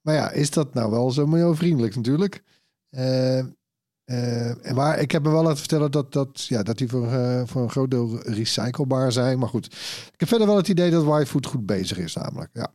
[0.00, 2.42] Maar ja, is dat nou wel zo milieuvriendelijk natuurlijk?
[2.90, 7.12] Eh, eh, maar ik heb me wel laten vertellen dat, dat, ja, dat die voor,
[7.12, 9.38] eh, voor een groot deel recyclebaar zijn.
[9.38, 9.66] Maar goed,
[10.12, 12.50] ik heb verder wel het idee dat Y-Food goed bezig is namelijk.
[12.52, 12.68] Ja.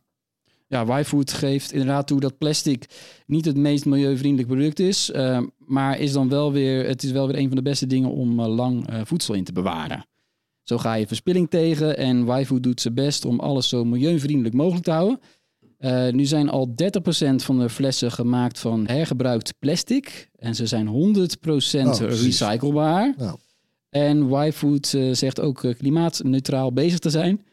[0.66, 2.86] Ja, Y-Food geeft inderdaad toe dat plastic
[3.26, 5.10] niet het meest milieuvriendelijk product is.
[5.10, 8.10] eh, maar is dan wel weer, het is wel weer een van de beste dingen
[8.10, 10.06] om eh, lang eh, voedsel in te bewaren.
[10.62, 14.84] Zo ga je verspilling tegen en Y-Food doet zijn best om alles zo milieuvriendelijk mogelijk
[14.84, 15.20] te houden.
[16.16, 20.30] Nu zijn al 30% van de flessen gemaakt van hergebruikt plastic.
[20.36, 20.90] En ze zijn 100%
[21.86, 23.14] Oh, recyclebaar.
[23.16, 23.36] Nou.
[23.90, 27.44] En Y-Food zegt ook klimaatneutraal bezig te zijn.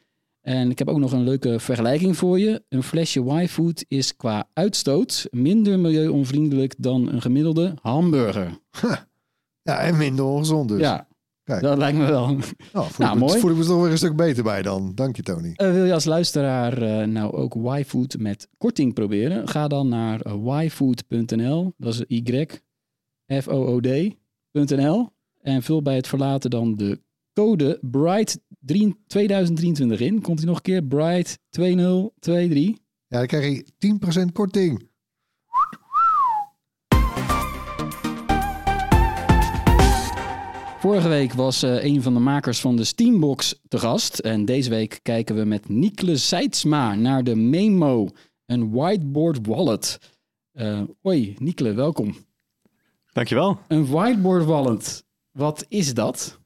[0.41, 2.63] En ik heb ook nog een leuke vergelijking voor je.
[2.69, 8.59] Een flesje Y-Food is qua uitstoot minder milieuonvriendelijk dan een gemiddelde hamburger.
[9.61, 10.79] ja, en minder ongezond dus.
[10.79, 11.07] Ja,
[11.43, 11.61] Kijk.
[11.61, 12.25] dat lijkt me wel.
[12.27, 12.41] Nou,
[12.89, 13.39] voel, Nou, me- mooi.
[13.39, 14.91] voel ik me er toch weer een stuk beter bij dan.
[14.95, 15.53] Dank je, Tony.
[15.55, 19.47] Eh, wil je als luisteraar eh, nou ook Y-Food met korting proberen?
[19.47, 20.21] Ga dan naar
[20.63, 21.73] yfood.nl.
[21.77, 22.45] Dat is Y,
[23.41, 25.09] F-O-O-D.nl.
[25.41, 26.99] En vul bij het verlaten dan de
[27.33, 28.39] code BRIGHT
[29.07, 30.21] 2023 in.
[30.21, 30.83] Komt hij nog een keer?
[30.83, 32.77] BRIGHT 2023.
[33.07, 33.45] Ja, dan krijg
[33.77, 34.89] je 10% korting.
[40.81, 44.19] Vorige week was eh, een van de makers van de Steambox te gast.
[44.19, 48.07] En deze week kijken we met Nikle Seidsma naar de Memo,
[48.45, 49.97] een whiteboard wallet.
[50.51, 52.15] Eh hoi, Nikle, welkom.
[53.11, 53.59] Dankjewel.
[53.67, 56.40] Een whiteboard wallet, wat is dat?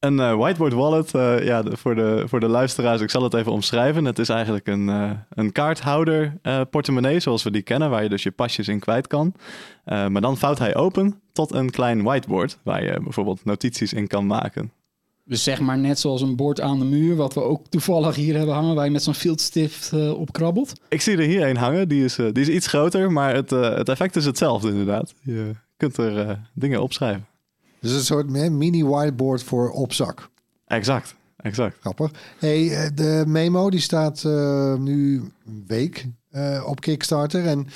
[0.00, 3.34] Een eh, whiteboard wallet, eh, ja, de- voor, de, voor de luisteraars, ik zal het
[3.34, 4.04] even omschrijven.
[4.04, 6.36] Het is eigenlijk een, eh, een kaarthouder
[6.70, 9.34] portemonnee, zoals we die kennen, waar je dus je pasjes in kwijt kan.
[9.84, 14.26] Maar dan vouwt hij open tot een klein whiteboard, waar je bijvoorbeeld notities in kan
[14.26, 14.72] maken.
[15.24, 18.36] Dus zeg maar net zoals een bord aan de muur, wat we ook toevallig hier
[18.36, 20.72] hebben hangen, waar je met zo'n filtstift eh op krabbelt.
[20.88, 23.88] Ik zie er hier een hangen, die is, die is iets groter, maar het, het
[23.88, 25.14] effect is hetzelfde inderdaad.
[25.22, 27.26] Je kunt er dingen opschrijven.
[27.80, 30.28] Dus een soort hè, mini whiteboard voor op zak.
[30.66, 31.76] Exact, exact.
[31.80, 32.10] Grappig.
[32.38, 37.46] Hey, eh, de memo die staat eh, nu een week eh, op Kickstarter.
[37.46, 37.66] En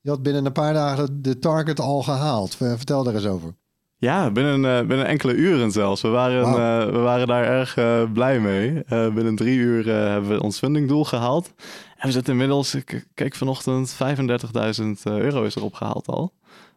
[0.00, 2.54] je had binnen een paar dagen de target al gehaald.
[2.54, 3.54] Ver- Vertel daar eens over.
[3.96, 6.02] Ja, binnen, binnen enkele uren zelfs.
[6.02, 6.52] We waren,
[6.92, 7.74] we waren daar erg
[8.12, 8.82] blij mee.
[8.88, 11.52] Binnen drie uur hebben we ons fundingdoel gehaald.
[11.96, 16.32] En we zitten inmiddels, ik keek vanochtend, 35.000 euro is erop gehaald al.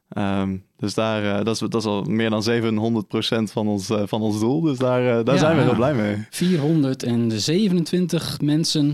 [0.10, 4.02] Ehm, dus daar, eh, dat, is, dat is al meer dan 700% van ons, eh,
[4.06, 4.62] van ons doel.
[4.62, 5.42] Dus daar, eh, daar Ja.
[5.42, 6.26] zijn we heel blij mee.
[6.30, 8.86] 427 mensen,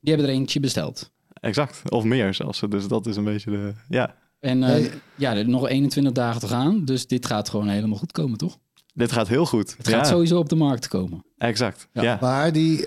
[0.00, 1.10] die hebben er eentje besteld.
[1.40, 2.62] Exact, of meer zelfs.
[2.68, 3.72] Dus dat is een beetje de...
[3.88, 4.90] Ja, En eh, Hey.
[5.16, 8.58] ja, er nog 21 dagen te gaan, dus dit gaat gewoon helemaal goed komen, toch?
[8.94, 9.74] dit gaat heel goed.
[9.76, 11.24] Het gaat ja, sowieso op de markt komen.
[11.38, 12.02] Exact, Ja.
[12.02, 12.18] ja.
[12.20, 12.86] Maar die,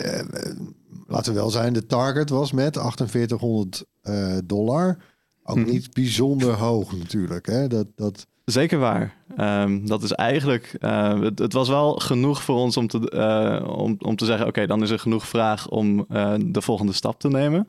[1.08, 4.98] laten we wel zijn, de target was met 4800 eh, dollar.
[5.44, 5.70] Ook Mhm.
[5.70, 7.46] niet bijzonder hoog natuurlijk.
[7.46, 7.68] Hè?
[7.68, 9.16] Dat, dat, Zeker waar.
[9.36, 10.76] Ehm, dat is eigenlijk.
[10.80, 14.48] eh, het, het was wel genoeg voor ons om te, eh, om, om te zeggen:
[14.48, 17.68] oké, dan is er genoeg vraag om eh, de volgende stap te nemen.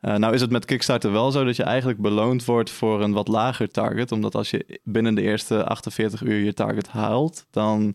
[0.00, 3.28] Nou is het met Kickstarter wel zo dat je eigenlijk beloond wordt voor een wat
[3.28, 4.12] lager target.
[4.12, 7.94] Omdat als je binnen de eerste 48 uur je target haalt, dan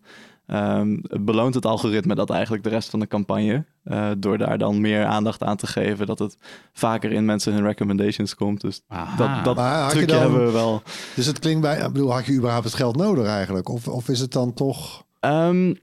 [0.52, 3.66] ehm, beloont het algoritme dat eigenlijk de rest van de campagne.
[3.84, 6.06] eh, door daar dan meer aandacht aan te geven.
[6.06, 6.38] Dat het
[6.74, 8.62] vaker in mensen hun recommendations komt.
[8.62, 9.16] Dus Aha.
[9.18, 10.82] dat, dat Maar had je trucje dan- hebben we wel.
[11.16, 13.70] dus het klinkt bij, ik bedoel, had je überhaupt het geld nodig eigenlijk?
[13.70, 15.06] Of, of is het dan toch...
[15.20, 15.74] Ehm,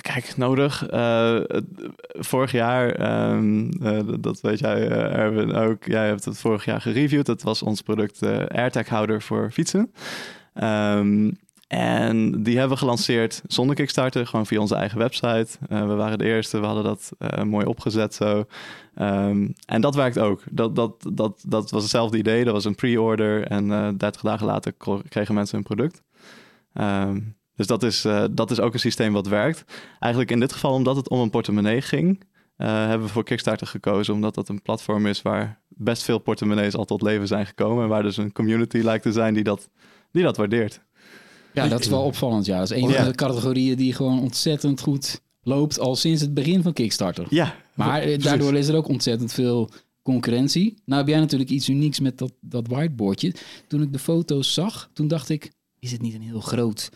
[0.00, 0.86] kijk, nodig.
[0.88, 1.36] Eh,
[2.02, 6.80] vorig jaar, ehm, eh, dat weet jij eh, Erwin ook, jij hebt het vorig jaar
[6.80, 7.26] gereviewd.
[7.26, 9.92] Dat was ons product eh AirTag houder voor fietsen.
[10.54, 11.30] Ehm,
[11.72, 15.46] En die hebben we gelanceerd zonder Kickstarter, gewoon via onze eigen website.
[15.68, 18.44] Uh, we waren de eerste, we hadden dat uh, mooi opgezet zo.
[18.96, 20.42] Um, en dat werkt ook.
[20.50, 23.46] Dat, dat, dat, dat was hetzelfde idee, dat was een pre-order.
[23.46, 24.74] En uh, 30 dagen later
[25.08, 26.02] kregen mensen hun product.
[26.74, 29.64] Um, dus dat is, dat is ook een systeem wat werkt.
[29.98, 32.24] Eigenlijk in dit geval omdat het om een portemonnee ging...
[32.56, 36.84] hebben we voor Kickstarter gekozen, omdat dat een platform is waar best veel portemonnees al
[36.84, 37.82] tot leven zijn gekomen.
[37.82, 39.70] En waar dus een community lijkt te zijn die dat,
[40.10, 40.80] die dat waardeert.
[41.54, 42.46] Ja, dat is wel opvallend.
[42.46, 46.34] Ja, dat is een van de categorieën die gewoon ontzettend goed loopt al sinds het
[46.34, 47.26] begin van Kickstarter.
[47.30, 47.56] Ja.
[47.74, 48.24] Maar precies.
[48.24, 49.70] daardoor is er ook ontzettend veel
[50.02, 50.74] concurrentie.
[50.84, 53.34] Nou heb jij natuurlijk iets unieks met dat, dat whiteboardje.
[53.66, 56.90] Toen ik de foto's zag, toen dacht ik, is het niet een heel groot,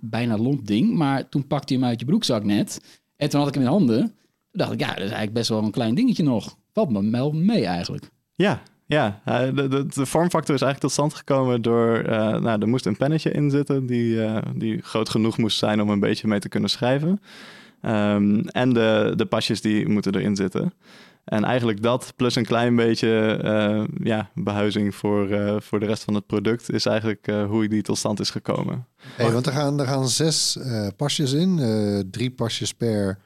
[0.00, 0.94] bijna lomp ding?
[0.94, 2.80] Maar toen pakte je hem uit je broekzak net.
[3.16, 4.00] En toen had ik hem in handen.
[4.00, 6.56] Toen dacht ik, ja, dat is eigenlijk best wel een klein dingetje nog.
[6.72, 8.10] Valt me wel mee eigenlijk.
[8.34, 12.02] Ja, ja, de, de, de, vormfactor is eigenlijk tot stand gekomen door...
[12.02, 15.82] Uh, nou, er moest een pennetje in zitten die, uh, die groot genoeg moest zijn
[15.82, 17.20] om een beetje mee te kunnen schrijven.
[17.82, 20.72] Um, en de, de pasjes die moeten erin zitten.
[21.24, 25.28] En eigenlijk dat, plus een klein beetje uh, ja, behuizing voor,
[25.62, 26.72] voor de rest van het product...
[26.72, 28.86] is eigenlijk hoe die tot stand is gekomen.
[29.16, 30.58] Hey, want er gaan, er gaan zes
[30.96, 31.60] pasjes in,
[32.10, 33.18] drie pasjes per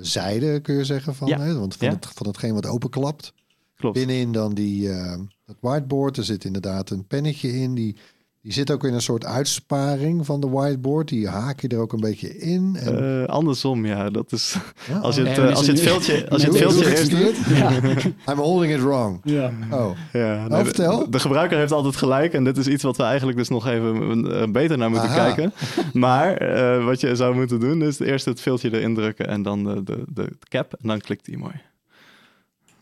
[0.00, 1.14] zijde kun je zeggen.
[1.14, 1.40] Van, ja.
[1.40, 1.58] hè?
[1.58, 1.94] Want van, Ja.
[1.94, 3.32] het, van hetgeen wat openklapt.
[3.82, 3.98] Klopt.
[3.98, 5.14] Binnenin dan die, uh,
[5.46, 6.16] dat whiteboard.
[6.16, 7.74] Er zit inderdaad een pennetje in.
[7.74, 7.96] Die,
[8.42, 11.08] die zit ook in een soort uitsparing van de whiteboard.
[11.08, 12.76] Die haak je er ook een beetje in.
[12.80, 14.10] En, Uh, andersom, ja.
[14.10, 14.56] Dat is,
[14.88, 16.84] Ja, als, je het, eh, als je het veldje, als je het doet...
[16.84, 18.04] verkeerd?
[18.30, 19.20] I'm holding it wrong.
[19.24, 19.52] Ja.
[19.70, 20.98] Oh, Ja, Nou, de- vertel.
[21.04, 22.32] De, de gebruiker heeft altijd gelijk.
[22.32, 25.24] En dit is iets wat we eigenlijk dus nog even uh, beter naar moeten Aha.
[25.24, 25.52] kijken.
[25.92, 29.64] Maar uh, wat je zou moeten doen is eerst het veldje erin drukken en dan
[29.64, 30.72] de, de, de cap.
[30.80, 31.54] En dan klikt die mooi.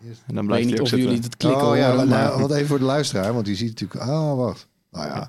[0.06, 1.08] Eerst- En dan blijft niet of zitten.
[1.08, 3.32] jullie het klikken oh ja, horen, nou, maar- want even voor de luisteraar.
[3.32, 4.00] Want die ziet natuurlijk...
[4.10, 4.66] Ah, wacht.
[4.90, 5.22] Nou ja.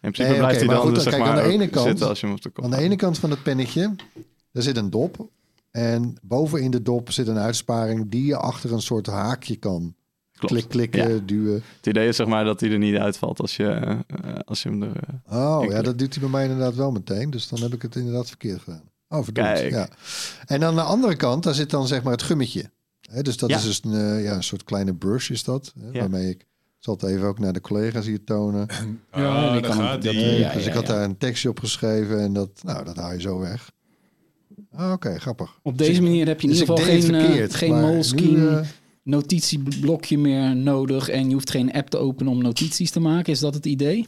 [0.00, 1.68] In principe Nee, blijft hij maar dan goed, dus, zeg kijk, maar aan de ene
[1.68, 3.94] kant- zitten als je hem op de kop Aan de ene kant van het pennetje,
[4.52, 5.28] daar zit een dop.
[5.70, 9.94] En boven in de dop zit een uitsparing die je achter een soort haakje kan
[10.32, 10.52] Klopt.
[10.54, 11.20] klik, klikken, Ja.
[11.24, 11.62] duwen.
[11.76, 13.98] Het idee is zeg maar dat hij er niet uitvalt als je, eh,
[14.44, 14.92] als je hem er...
[15.26, 17.30] eh, Oh, ja, dat doet hij bij mij inderdaad wel meteen.
[17.30, 18.82] Dus dan heb ik het inderdaad verkeerd gedaan.
[19.08, 19.46] Oh, verdomd.
[19.48, 19.70] Kijk.
[19.70, 19.88] Ja.
[20.46, 22.70] En aan de andere kant, daar zit dan zeg maar het gummetje.
[23.08, 23.56] Hè, dus dat Ja.
[23.56, 25.72] is dus een, eh, ja, een soort kleine brush is dat.
[25.80, 25.98] Hè, Ja.
[26.00, 26.46] Waarmee ik...
[26.78, 28.66] Ik zal het even ook naar de collega's hier tonen.
[29.12, 30.20] Ja, kan- gaat dat- die.
[30.24, 30.94] Ja, dus ja, ik had ja.
[30.94, 33.70] daar een tekstje op geschreven en dat, nou, dat haal je zo weg.
[34.72, 35.58] Ah, Oké, grappig.
[35.62, 37.54] Op Dus deze ik- manier heb je in dus ieder ik geval geen, eh, verkeerd,
[37.54, 38.66] geen maar nu, Moleskine eh,
[39.02, 41.08] notitieblokje meer nodig.
[41.08, 43.32] En je hoeft geen app te openen om notities te maken.
[43.32, 44.06] Is dat het idee?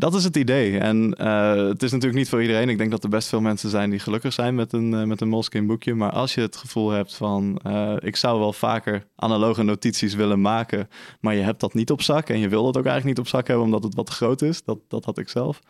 [0.00, 0.78] Dat is het idee.
[0.78, 2.68] En eh, het is natuurlijk niet voor iedereen.
[2.68, 5.20] Ik denk dat er best veel mensen zijn die gelukkig zijn met een, eh, met
[5.20, 5.94] een Moleskine boekje.
[5.94, 7.60] Maar als je het gevoel hebt van...
[7.62, 10.88] eh, ik zou wel vaker analoge notities willen maken...
[11.20, 12.28] maar je hebt dat niet op zak...
[12.28, 13.64] en je wil dat ook eigenlijk niet op zak hebben...
[13.64, 14.64] omdat het wat groot is.
[14.64, 15.60] Dat, dat had ik zelf.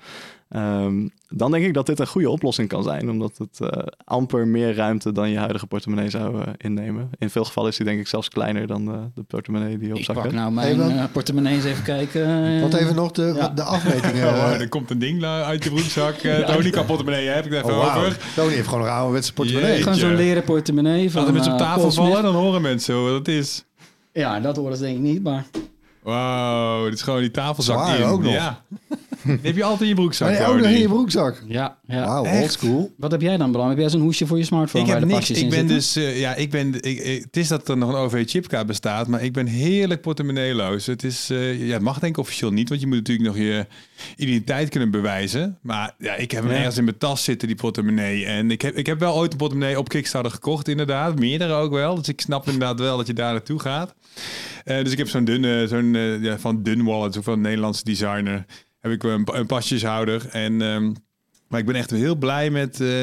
[0.51, 3.11] Ehm, dan denk ik dat dit een goede oplossing kan zijn.
[3.11, 7.11] Omdat het eh, amper meer ruimte dan je huidige portemonnee zou eh, innemen.
[7.19, 9.93] In veel gevallen is die denk ik zelfs kleiner dan de, de portemonnee die je
[9.93, 10.37] op Ik zak pak hebt.
[10.37, 12.45] nou mijn Even- eh, portemonnee eens even kijken.
[12.57, 12.61] eh.
[12.63, 13.49] Wat even nog de, Ja.
[13.49, 14.29] de afmetingen.
[14.29, 16.23] Oh, eh, er komt een ding uit je broekzak.
[16.31, 18.19] Uh, Tony kan portemonnee, heb ik het even oh, over.
[18.37, 19.79] Tony heeft gewoon een ouderwetse portemonnee.
[19.83, 22.95] Gewoon zo'n leren portemonnee van Als het met eh, op tafel vallen, dan horen mensen
[22.95, 23.65] hoe dat is.
[24.13, 25.45] Ja, dat horen ze denk ik niet, maar...
[26.03, 28.05] Wauw, dit is gewoon die tafelzak Zwaar in.
[28.05, 28.33] ook nog.
[28.33, 28.63] Ja.
[29.25, 31.43] Die heb je altijd in je broekzak, Maar nee, ook nog in je broekzak.
[31.47, 32.05] Ja, ja.
[32.05, 32.95] Wauw, old school.
[32.97, 33.69] Wat heb jij dan, Bram?
[33.69, 35.31] Heb jij zo'n hoesje voor je smartphone Ik waar heb niks.
[35.31, 35.69] Ik ben zitten?
[35.69, 39.07] dus, eh, ja, ik ben, ik, ik- het is dat er nog een OV-chipkaart bestaat,
[39.09, 40.87] maar ik ben heerlijk portemonneeloos.
[40.87, 43.37] Het is, eh, ja, het mag denk ik officieel niet, want je moet natuurlijk nog
[43.37, 43.67] je
[44.17, 45.59] identiteit kunnen bewijzen.
[45.63, 46.59] Maar ja, ik heb hem Ja.
[46.59, 48.25] ergens in mijn tas zitten, die portemonnee.
[48.27, 51.19] En ik heb, ik heb wel ooit een portemonnee op Kickstarter gekocht, inderdaad.
[51.19, 51.95] Meerdere ook wel.
[51.95, 53.95] Dus ik snap inderdaad wel dat je daar naartoe gaat.
[54.65, 57.41] Eh, dus ik heb zo'n dunne, zo'n eh, ja, van Dun Wallet, ook van een
[57.41, 58.45] Nederlandse designer.
[58.81, 60.29] Heb ik een, een pasjeshouder.
[60.29, 60.93] En, ehm,
[61.49, 62.81] maar ik ben echt heel blij met.
[62.81, 63.03] eh,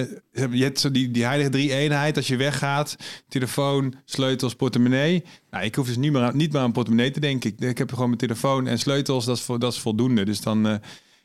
[0.52, 2.18] je hebt zo die, die heilige drie eenheid.
[2.18, 2.96] Als je weggaat,
[3.28, 5.24] telefoon, sleutels, portemonnee.
[5.52, 7.50] Nou, ik hoef dus niet meer aan, niet meer aan portemonnee te denken.
[7.50, 9.26] Ik, ik heb gewoon mijn telefoon en sleutels.
[9.26, 10.26] Dat is, dat is voldoende.
[10.26, 10.68] Dus dan.
[10.68, 10.76] eh,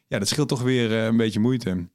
[0.08, 1.86] ja, dat scheelt toch weer eh, een beetje moeite.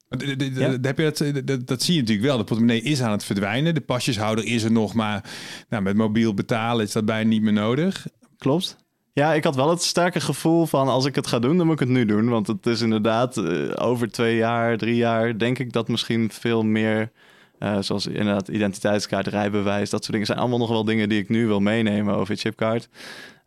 [0.53, 0.77] Ja.
[0.81, 2.37] heb je dat, dat, dat zie je natuurlijk wel.
[2.37, 3.73] De portemonnee is aan het verdwijnen.
[3.73, 5.23] De pasjeshouder is er nog, maar
[5.69, 8.07] nou, met mobiel betalen is dat bijna niet meer nodig.
[8.37, 8.77] Klopt.
[9.17, 11.81] Ja, ik had wel het sterke gevoel van als ik het ga doen, dan moet
[11.81, 12.29] ik het nu doen.
[12.29, 16.63] Want het is inderdaad eh, over twee jaar, drie jaar, denk ik dat misschien veel
[16.63, 17.11] meer,
[17.59, 21.29] eh, zoals inderdaad identiteitskaart, rijbewijs, dat soort dingen zijn allemaal nog wel dingen die ik
[21.29, 22.89] nu wil meenemen over chipkaart.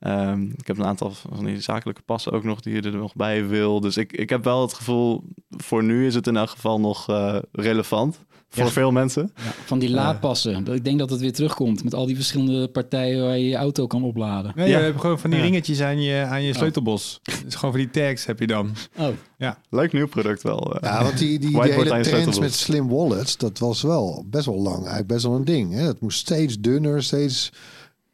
[0.01, 3.15] Ehm, ik heb een aantal van die zakelijke passen ook nog die je er nog
[3.15, 3.81] bij wil.
[3.81, 7.09] Dus ik, ik heb wel het gevoel, voor nu is het in elk geval nog
[7.09, 8.21] eh, relevant.
[8.53, 8.71] Voor Ja.
[8.71, 9.33] veel mensen.
[9.37, 10.67] Ja, van die laadpassen.
[10.67, 13.87] Ik denk dat het weer terugkomt met al die verschillende partijen waar je je auto
[13.87, 14.53] kan opladen.
[14.55, 14.79] Nee, Ja.
[14.79, 15.45] je hebt gewoon van die Ja.
[15.45, 17.21] ringetjes aan je, aan je sleutelbos.
[17.45, 18.75] Dus gewoon van die tags heb je dan.
[18.99, 19.09] Oh,
[19.71, 20.75] Leuk nieuw product wel.
[20.75, 20.83] eh.
[20.91, 24.77] Ja, want die, die, hele trends met slim wallets, dat was wel best wel lang.
[24.79, 25.73] Eigenlijk best wel een ding.
[25.75, 25.81] Hè?
[25.87, 27.53] Het moest steeds dunner, steeds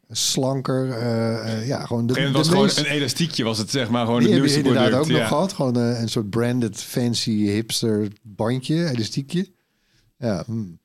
[0.09, 0.89] slanker.
[0.91, 3.69] eh, eh, ja, gewoon de, de moment was het gewoon meest- een elastiekje, was het
[3.71, 5.05] zeg maar gewoon die het nieuwste inderdaad product.
[5.09, 5.19] ook ja.
[5.19, 5.53] nog gehad.
[5.53, 9.55] Gewoon eh, een soort branded, fancy, hipster bandje, elastiekje.
[10.17, 10.79] Ja, hmm.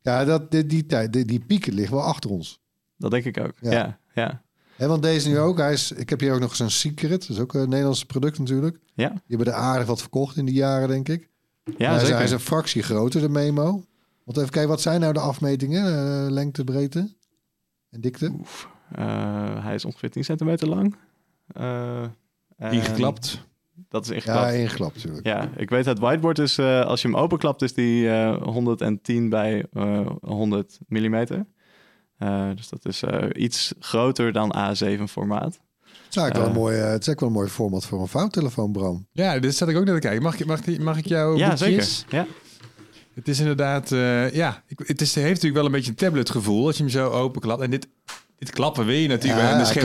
[0.00, 2.60] ja dat, die, die tijd, die, die pieken liggen wel achter ons.
[2.96, 3.54] Dat denk ik ook.
[3.60, 3.72] Ja.
[3.72, 4.42] Ja, ja.
[4.76, 5.58] Hè, want deze nu ook.
[5.58, 7.20] Hij is, ik heb hier ook nog zo'n Secret.
[7.20, 8.78] Dat is ook een Nederlands product natuurlijk.
[8.94, 11.28] Ja, Die hebben er aardig wat verkocht in die jaren, denk ik.
[11.64, 12.14] ja hij, is, zeker.
[12.16, 13.84] hij is een fractie groter, de memo.
[14.24, 15.86] Want even kijken, wat zijn nou de afmetingen?
[15.86, 17.14] Eh, lengte, breedte
[17.90, 18.32] en dikte?
[18.92, 20.96] Eh, hij is ongeveer 10 centimeter lang.
[21.46, 22.02] Eh,
[22.56, 23.46] en Ingeklapt.
[23.88, 24.38] Dat is ingeklapt.
[24.50, 25.48] Ja, Ja, ingeklapt natuurlijk.
[25.56, 29.66] ik weet het whiteboard is, eh, als je hem openklapt, is die eh 110 bij
[29.72, 31.46] eh 100 millimeter.
[32.18, 35.60] Eh, dus dat is eh, iets groter dan A7 formaat.
[35.84, 38.00] Het is eigenlijk wel, een mooi, eh, het is eigenlijk wel een mooi format voor
[38.00, 39.06] een vouwtelefoon, Bram.
[39.12, 40.22] Ja, dit zat ik ook naar te kijken.
[40.22, 41.98] Mag, ik- mag, ik- mag ik jou ja, boekjes?
[41.98, 42.16] zeker.
[42.18, 42.26] Ja.
[43.14, 46.76] Het is inderdaad, eh, ja, het is, heeft natuurlijk wel een beetje een tabletgevoel als
[46.76, 47.62] je hem zo openklapt.
[47.62, 47.88] En dit,
[48.38, 49.42] dit klappen wil je natuurlijk.
[49.42, 49.48] Ja.
[49.48, 49.82] En er is geen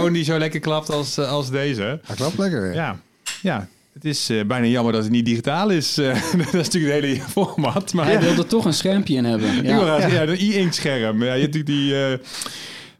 [0.00, 0.12] hoor.
[0.12, 2.00] die zo lekker klapt als, als deze.
[2.04, 2.74] Hij klapt lekker.
[2.74, 3.00] Ja,
[3.46, 3.68] ja.
[3.92, 5.98] Het is eh, bijna jammer dat het niet digitaal is.
[5.98, 7.92] Eh, dat is natuurlijk het hele format.
[7.92, 9.52] Maar hij wilde toch een schermpje in hebben.
[9.62, 10.06] Wil Ja.
[10.06, 11.22] ja, de e-ink scherm.
[11.22, 12.18] Ja, je hebt natuurlijk die, eh,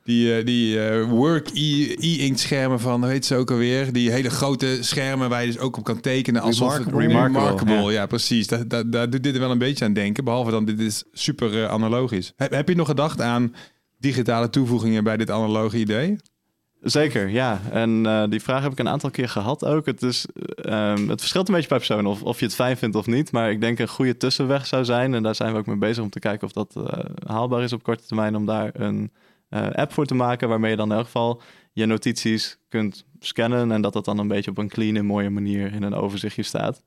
[0.06, 3.92] die, die eh, work e-ink schermen van, hoe heet ze ook alweer?
[3.92, 6.42] Die hele grote schermen waar je dus ook op kan tekenen.
[6.42, 7.06] Alsof Remarkable.
[7.06, 7.48] Remarkable.
[7.48, 8.06] Remarkable, ja.
[8.06, 8.46] precies.
[8.46, 10.24] Daar, daar, daar doet dit er wel een beetje aan denken.
[10.24, 12.32] Behalve dan dit is super eh, analogisch.
[12.36, 13.54] Heb, heb je nog gedacht aan
[13.98, 16.16] digitale toevoegingen bij dit analoge idee?
[16.86, 17.60] Zeker, ja.
[17.70, 19.86] En eh, die vraag heb ik een aantal keer gehad ook.
[19.86, 22.96] Het, is, ehm, het verschilt een beetje per persoon of, of je het fijn vindt
[22.96, 23.32] of niet.
[23.32, 25.14] Maar ik denk een goede tussenweg zou zijn.
[25.14, 27.72] En daar zijn we ook mee bezig om te kijken of dat eh, haalbaar is
[27.72, 28.36] op korte termijn.
[28.36, 29.12] Om daar een
[29.48, 31.40] eh, app voor te maken waarmee je dan in elk geval
[31.76, 33.72] je notities kunt scannen.
[33.72, 36.42] En dat dat dan een beetje op een clean en mooie manier in een overzichtje
[36.42, 36.82] staat.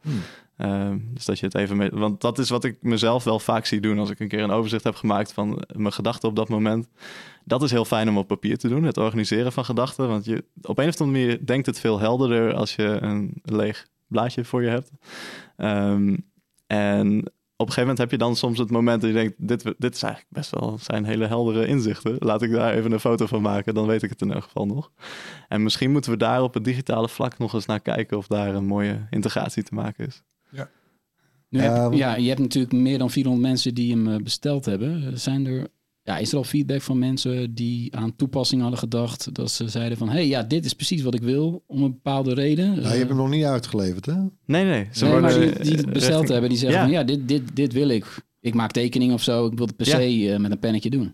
[0.58, 1.90] Ehm, dus dat je het even mee...
[1.90, 4.52] Want dat is wat ik mezelf wel vaak zie doen als ik een keer een
[4.52, 6.90] overzicht heb gemaakt van mijn gedachten op dat moment.
[7.44, 10.08] Dat is heel fijn om op papier te doen, het organiseren van gedachten.
[10.08, 13.88] Want je, op een of andere manier denkt het veel helderder als je een leeg
[14.08, 14.92] blaadje voor je hebt.
[15.58, 16.18] Ehm,
[16.68, 19.64] en op een gegeven moment heb je dan soms het moment dat je denkt, dit,
[19.78, 22.16] dit is eigenlijk best wel zijn hele heldere inzichten.
[22.20, 24.66] Laat ik daar even een foto van maken, dan weet ik het in elk geval
[24.66, 24.92] nog.
[25.48, 28.56] En misschien moeten we daar op het digitale vlak nog eens naar kijken of daar
[28.56, 30.24] een mooie integratie te maken is.
[31.50, 34.66] Nu heb- Ja, ja, je hebt natuurlijk meer dan 400 mensen die hem eh, besteld
[34.66, 35.20] hebben.
[35.20, 35.68] Zijn er,
[36.04, 39.36] ja, is er al feedback van mensen die aan toepassingen hadden gedacht?
[39.36, 41.92] Dat ze zeiden van, hé, hey, ja, dit is precies wat ik wil om een
[41.92, 42.66] bepaalde reden.
[42.68, 44.14] Nou, je Eh, hebt hem nog niet uitgeleverd, hè?
[44.46, 44.88] Nee, nee.
[44.92, 46.84] Ze nee, maar die, die het eh, besteld richting- hebben, die zeggen Ja.
[46.86, 48.28] van, ja, dit, dit, dit wil ik.
[48.42, 49.96] Ik maak tekeningen of zo, ik wil het per Ja.
[49.96, 51.14] se eh, met een pennetje doen.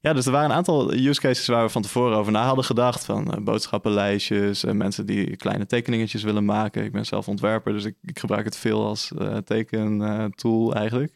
[0.00, 2.64] Ja, dus er waren een aantal use cases waar we van tevoren over na hadden
[2.64, 3.04] gedacht.
[3.04, 6.84] Van boodschappenlijstjes, mensen die kleine tekeningetjes willen maken.
[6.84, 11.12] Ik ben zelf ontwerper, dus ik, ik gebruik het veel als eh tekentool eigenlijk.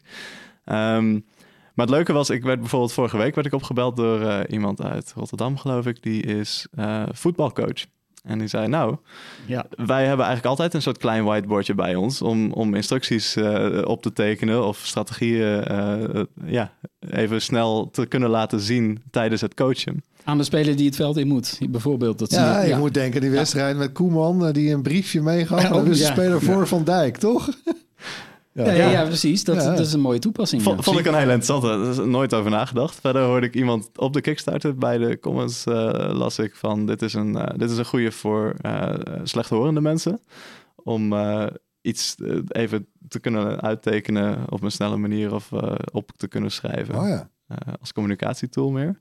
[0.65, 1.19] Ehm,
[1.77, 4.81] maar het leuke was, ik werd bijvoorbeeld vorige week werd ik opgebeld door eh, iemand
[4.81, 6.03] uit Rotterdam, geloof ik.
[6.03, 7.85] Die is eh, voetbalcoach.
[8.23, 8.95] En die zei, nou,
[9.45, 9.65] Ja.
[9.69, 14.01] wij hebben eigenlijk altijd een soort klein whiteboardje bij ons om, om instructies eh, op
[14.01, 16.73] te tekenen of strategieën eh, ja,
[17.09, 20.03] even snel te kunnen laten zien tijdens het coachen.
[20.23, 22.19] Aan de speler die het veld in moet, bijvoorbeeld.
[22.19, 25.63] Dat Ja, je, je moet denken die wedstrijd met Koeman, die een briefje meegaf.
[25.63, 26.11] Dat is de ja.
[26.11, 27.49] speler voor Van Dijk, toch?
[28.65, 29.43] Ja, ja, ja, precies.
[29.43, 29.69] Dat, Ja.
[29.69, 30.61] dat is een mooie toepassing.
[30.63, 30.83] Vond, ja.
[30.83, 31.67] vond ik een hele interessante.
[31.67, 32.95] Daar is nooit over nagedacht.
[32.99, 37.01] Verder hoorde ik iemand op de Kickstarter bij de comments eh, las ik van dit
[37.01, 38.93] is een, eh, dit is een goede voor eh
[39.23, 40.19] slechthorende mensen.
[40.75, 41.45] Om eh,
[41.81, 42.15] iets
[42.47, 46.95] even te kunnen uittekenen op een snelle manier of eh, op te kunnen schrijven.
[46.95, 47.29] Oh ja.
[47.47, 48.99] Eh, als communicatietool meer.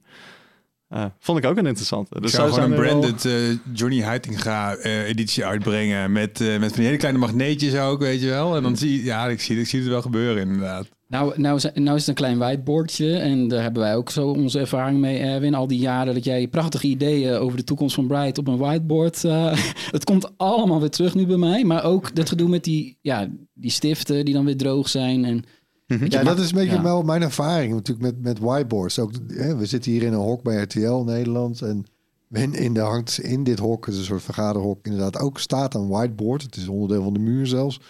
[0.89, 2.17] Eh, vond ik ook een interessante.
[2.17, 3.33] Ik Dus zou zo gewoon een er wel- branded eh,
[3.75, 6.13] Johnny Heitinga eh, editie uitbrengen.
[6.13, 8.57] Met, eh, met van die hele kleine magneetjes ook, weet je wel.
[8.57, 10.89] En dan zie je, ja, ik zie, ik zie het wel gebeuren inderdaad.
[11.09, 14.29] Nou, nou, is- nou is het een klein whiteboardje en daar hebben wij ook zo
[14.29, 15.55] onze ervaring mee, Erwin.
[15.55, 19.25] Al die jaren dat jij prachtige ideeën over de toekomst van Bright op een whiteboard...
[19.25, 19.53] eh,
[19.91, 21.65] het komt allemaal weer terug nu bij mij.
[21.65, 25.25] Maar ook dat gedoe met die, ja, die stiften die dan weer droog zijn.
[25.25, 25.45] En,
[25.87, 26.07] Mhm.
[26.09, 26.83] Ja, dat is een beetje ja.
[26.83, 28.99] wel mijn ervaring natuurlijk met, met whiteboards.
[28.99, 31.63] Ook, hè, we zitten hier in een hok bij RTL Nederland.
[31.63, 31.85] En
[32.31, 35.75] in, in, de hangt, in dit hok, het is een soort vergaderhok, inderdaad ook staat
[35.75, 36.43] een whiteboard.
[36.43, 37.81] Het is onderdeel van de muur zelfs.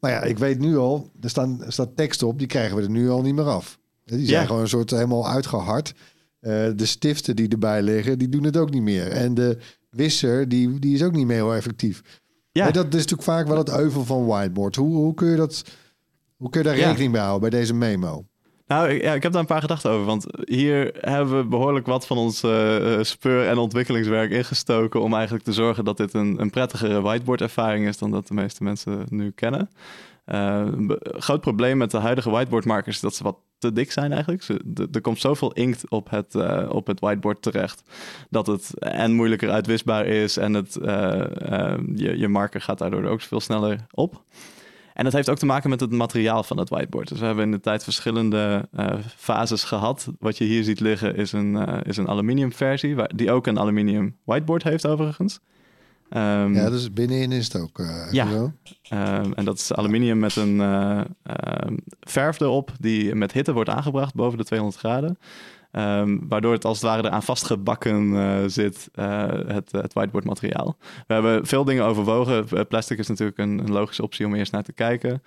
[0.00, 2.82] Maar ja, ik weet nu al, er, staan, er staat tekst op, die krijgen we
[2.82, 3.78] er nu al niet meer af.
[4.04, 4.46] Die zijn Ja.
[4.46, 5.94] gewoon een soort helemaal uitgehard.
[6.40, 9.08] Eh, de stiften die erbij liggen, die doen het ook niet meer.
[9.08, 9.58] En de
[9.90, 12.02] wisser, die, die is ook niet meer heel effectief.
[12.52, 12.64] Ja.
[12.64, 14.76] Maar dat is natuurlijk vaak wel het euvel van whiteboard.
[14.76, 15.62] Hoe, hoe kun je dat...
[16.42, 16.86] Hoe kun je daar Ja.
[16.86, 18.24] rekening mee houden bij deze memo?
[18.66, 20.06] Nou, ik- ja, ik heb daar een paar gedachten over.
[20.06, 25.00] Want hier hebben we behoorlijk wat van ons eh, eh, speur- en ontwikkelingswerk ingestoken...
[25.02, 27.98] om eigenlijk te zorgen dat dit een, een prettigere whiteboard-ervaring is...
[27.98, 29.70] dan dat de meeste mensen nu kennen.
[30.24, 32.94] Een be- groot probleem met de huidige whiteboard-markers...
[32.96, 34.42] is dat ze wat te dik zijn eigenlijk.
[34.42, 36.34] Ze, de- er komt zoveel inkt op het,
[36.68, 37.82] op het whiteboard terecht...
[38.30, 40.36] dat het en moeilijker uitwisbaar is...
[40.36, 40.72] en het,
[41.94, 44.22] je, je marker gaat daardoor ook veel sneller op.
[44.94, 47.08] En dat heeft ook te maken met het materiaal van het whiteboard.
[47.08, 50.08] Dus we hebben in de tijd verschillende eh, fases gehad.
[50.18, 53.46] Wat je hier ziet liggen is een, eh, is een aluminium versie, waar, die ook
[53.46, 55.40] een aluminium whiteboard heeft overigens.
[56.08, 58.52] Ehm, Ja, dus binnenin is het ook eh, Ja.
[58.82, 60.56] ehm, en dat is aluminium met een
[62.00, 65.18] verf erop die met hitte wordt aangebracht boven de 200 graden.
[65.72, 70.76] Ehm, waardoor het als het ware eraan vastgebakken eh, zit, eh, het, het whiteboard materiaal.
[71.06, 72.48] We hebben veel dingen overwogen.
[72.48, 75.22] Eh, Plastic is natuurlijk een, een logische optie om eerst naar te kijken.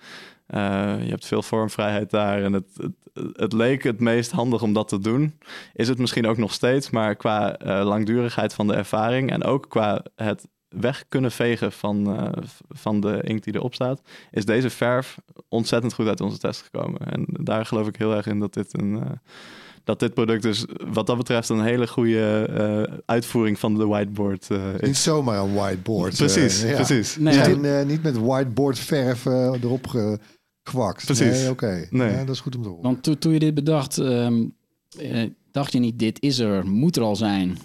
[0.48, 2.66] Je hebt veel vormvrijheid daar en het,
[3.32, 5.38] het, leek het meest handig om dat te doen.
[5.72, 10.02] Is het misschien ook nog steeds, maar qua langdurigheid van de ervaring en ook qua
[10.16, 12.32] het weg kunnen vegen van,
[12.68, 15.18] van de inkt die erop staat, is deze verf
[15.48, 17.00] ontzettend goed uit onze test gekomen.
[17.00, 19.20] En daar geloof ik heel erg in dat dit een.
[19.86, 22.46] Dat dit product dus wat dat betreft een hele goede
[22.88, 25.02] eh, uitvoering van de whiteboard eh, Niet is.
[25.02, 26.12] zomaar een whiteboard.
[26.12, 26.74] eh, Precies, ja.
[26.74, 27.16] precies.
[27.16, 27.50] Nee, Niet, ja.
[27.52, 31.04] in, eh, niet met whiteboard verf erop gekwakt.
[31.04, 31.40] Precies.
[31.40, 31.86] Nee, oké.
[31.90, 32.10] Nee.
[32.10, 32.82] Ja, dat is goed om te horen.
[32.84, 34.44] Want toen toen je dit bedacht, ehm,
[34.98, 37.56] eh, dacht je niet, dit is er, moet er al zijn.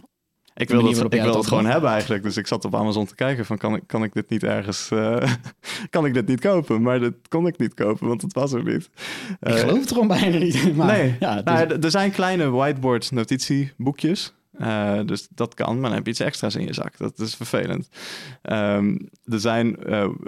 [0.61, 2.23] Ik wil het, ik wil het gewoon hebben eigenlijk.
[2.23, 4.91] Dus ik zat op Amazon te kijken van kan ik, kan ik dit niet ergens...
[4.91, 5.31] eh,
[5.89, 6.81] kan ik dit niet kopen?
[6.81, 8.89] Maar dat kon ik niet kopen, want het was er niet.
[9.29, 10.75] Ik Eh, geloof het gewoon bijna niet.
[10.75, 14.33] Maar, nee, ja, nou, er zijn kleine whiteboard notitieboekjes.
[14.57, 16.97] Eh, dus dat kan, maar dan heb je iets extra's in je zak.
[16.97, 17.89] Dat is vervelend.
[18.41, 19.77] Ehm, er zijn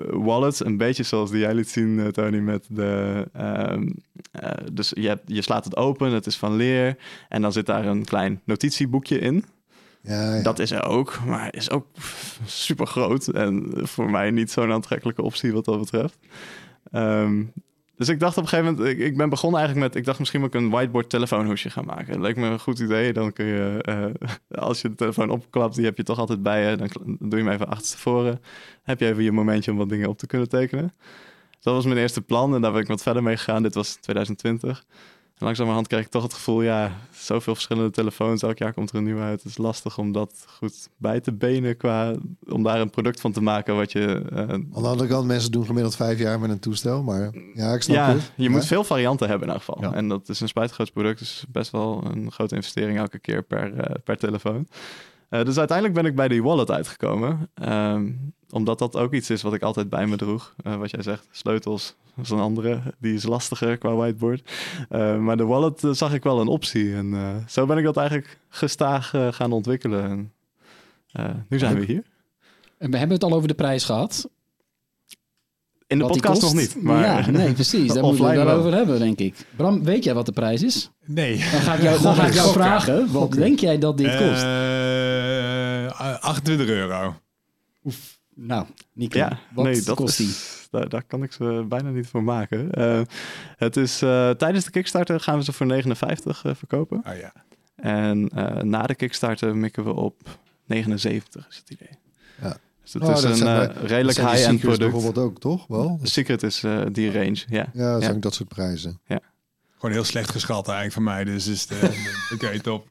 [0.09, 3.25] wallets, een beetje zoals die jij liet zien, Tony, met de...
[3.33, 3.87] ehm,
[4.31, 6.97] eh, dus je, hebt, je slaat het open, het is van leer.
[7.29, 9.45] En dan zit daar een klein notitieboekje in.
[10.03, 10.43] Ja, ja.
[10.43, 11.87] Dat is er ook, maar is ook
[12.45, 13.27] super groot.
[13.27, 16.17] En voor mij niet zo'n aantrekkelijke optie wat dat betreft.
[16.91, 17.43] Ehm,
[17.95, 20.39] dus ik dacht op een gegeven moment, ik, ben begonnen eigenlijk met, ik dacht misschien
[20.39, 22.13] moet ik een whiteboard telefoonhoesje gaan maken.
[22.13, 23.13] Dat leek me een goed idee.
[23.13, 24.29] Dan kun je, eh,
[24.67, 26.75] als je de telefoon opklapt, die heb je toch altijd bij je.
[26.77, 26.89] Dan
[27.19, 28.41] doe je hem even achterstevoren.
[28.83, 30.93] Heb je even je momentje om wat dingen op te kunnen tekenen.
[31.59, 33.63] Dat was mijn eerste plan en daar ben ik wat verder mee gegaan.
[33.63, 34.83] Dit was 2020.
[35.33, 38.41] En langzamerhand kreeg ik toch het gevoel, ja, zoveel verschillende telefoons.
[38.41, 39.43] Elk jaar komt er een nieuwe uit.
[39.43, 42.13] Het is lastig om dat goed bij te benen qua...
[42.49, 44.23] om daar een product van te maken wat je...
[44.31, 47.03] eh, Aan de andere kant, mensen doen gemiddeld vijf jaar met een toestel.
[47.03, 48.31] Maar ja, ik snap ja, het.
[48.35, 48.49] je Ja.
[48.49, 49.81] moet veel varianten hebben in elk geval.
[49.81, 49.93] Ja.
[49.93, 51.19] En dat is een spuitgroot product.
[51.19, 54.67] Dus best wel een grote investering elke keer per, eh, per telefoon.
[55.29, 57.49] Eh, dus uiteindelijk ben ik bij die wallet uitgekomen.
[57.53, 58.11] Ehm,
[58.53, 60.53] omdat dat ook iets is wat ik altijd bij me droeg.
[60.63, 62.81] Eh, wat jij zegt, sleutels, dat is een andere.
[62.99, 64.51] Die is lastiger qua whiteboard.
[64.89, 66.95] Eh, maar de wallet eh, zag ik wel een optie.
[66.95, 70.03] En eh, zo ben ik dat eigenlijk gestaag eh, gaan ontwikkelen.
[70.03, 70.31] En,
[71.11, 72.03] eh, nu zijn we hier.
[72.77, 74.29] En we hebben het al over de prijs gehad.
[75.87, 76.81] In de Wat podcast nog niet.
[76.83, 77.87] Maar Ja, nee, precies.
[77.93, 78.57] Daar moeten we het wel.
[78.57, 79.35] over hebben, denk ik.
[79.55, 80.91] Bram, weet jij wat de prijs is?
[81.05, 81.37] Nee.
[81.37, 83.11] Dan ga ik jou, dan ga ik jou vragen.
[83.11, 84.43] Wat denk jij dat dit kost?
[84.43, 87.15] Eh, 28 euro.
[88.35, 90.27] Nou, Nico, Ja, wat nee, dat kost die?
[90.27, 92.71] is, daar, daar kan ik ze bijna niet voor maken.
[92.71, 93.01] Eh,
[93.57, 97.03] het is, eh, tijdens de Kickstarter gaan we ze voor 59 eh, verkopen.
[97.07, 97.33] Oh ja.
[97.75, 100.21] En eh, na de Kickstarter mikken we op
[100.65, 101.97] 79, is het idee.
[102.41, 102.57] Ja.
[102.81, 104.91] Dus het Oh, is dat een wij- redelijk high-end product.
[104.91, 105.67] bijvoorbeeld ook, toch?
[105.67, 105.99] Wel?
[106.01, 107.65] Secret is eh, die range, ja.
[107.73, 108.15] Ja, dat zijn Ja.
[108.15, 108.99] ook dat soort prijzen.
[109.83, 111.23] Gewoon heel slecht geschat eigenlijk van mij.
[111.23, 111.89] Dus is eh,
[112.33, 112.87] oké, top.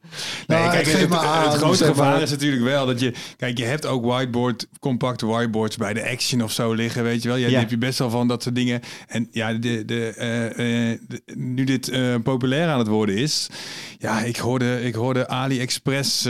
[0.47, 3.13] Nou, Nee, kijk, het aan, grote gevaar maar- is natuurlijk wel dat je...
[3.37, 7.27] Kijk, je hebt ook whiteboard, compacte whiteboards bij de Action of zo liggen, weet je
[7.27, 7.37] wel.
[7.37, 7.49] Ja, Ja.
[7.49, 8.81] Die heb je best wel van dat soort dingen.
[9.07, 11.91] En ja, de, de, eh, eh, de- nu dit
[12.23, 13.47] populair aan het worden is...
[13.99, 16.27] Ja, ik hoorde, ik hoorde AliExpress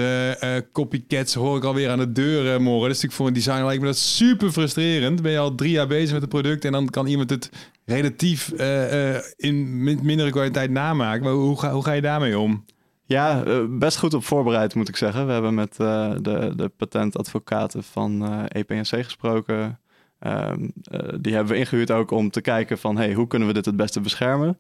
[0.72, 2.82] copycats hoor ik alweer aan de deur eh, morgen.
[2.89, 5.22] Is natuurlijk voor een designer lijkt me dat super frustrerend.
[5.22, 7.49] Ben je al drie jaar bezig met het product en dan kan iemand het
[7.86, 11.23] relatief eh, eh, in min- mindere kwaliteit namaken.
[11.23, 12.65] Maar hoe ga, hoe ga je daarmee om?
[13.05, 15.25] Ja, eh, best goed op voorbereid moet ik zeggen.
[15.25, 19.79] We hebben met de, de patentadvocaten van EPNC gesproken.
[20.19, 23.53] Ehm, eh, die hebben we ingehuurd ook om te kijken van hey, hoe kunnen we
[23.53, 24.57] dit het beste beschermen.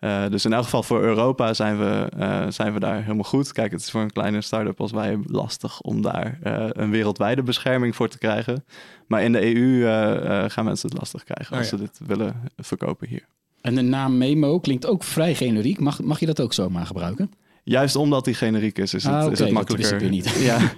[0.00, 3.52] Eh, dus in elk geval voor Europa zijn we, eh, zijn we daar helemaal goed.
[3.52, 7.42] Kijk, het is voor een kleine start-up als wij lastig om daar eh, een wereldwijde
[7.42, 8.64] bescherming voor te krijgen.
[9.06, 11.76] Maar in de EU eh, eh, gaan mensen het lastig krijgen als Oh ja.
[11.86, 13.26] ze dit willen verkopen hier.
[13.60, 15.80] En de naam Memo klinkt ook vrij generiek.
[15.80, 17.30] Mag, mag je dat ook zomaar gebruiken?
[17.64, 19.98] Juist omdat hij generiek is, is het, Ah, is oké, het dat makkelijker.
[19.98, 20.72] wist ik weer Ja,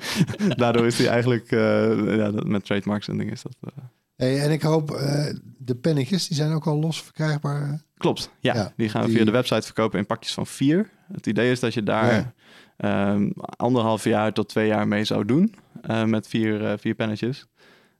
[0.57, 3.57] daardoor is hij eigenlijk eh, ja, dat- met trademarks en dingen is dat.
[3.61, 3.83] eh,
[4.17, 7.83] Hey, en ik hoop, eh, de pennetjes, die zijn ook al los verkrijgbaar.
[8.03, 8.55] Klopt, ja.
[8.55, 10.91] Ja, die gaan we die- via de website verkopen in pakjes van vier.
[11.13, 12.33] Het idee is dat je daar Ja.
[12.77, 17.47] ehm, anderhalf jaar tot twee jaar mee zou doen eh, met vier, eh, vier pennetjes.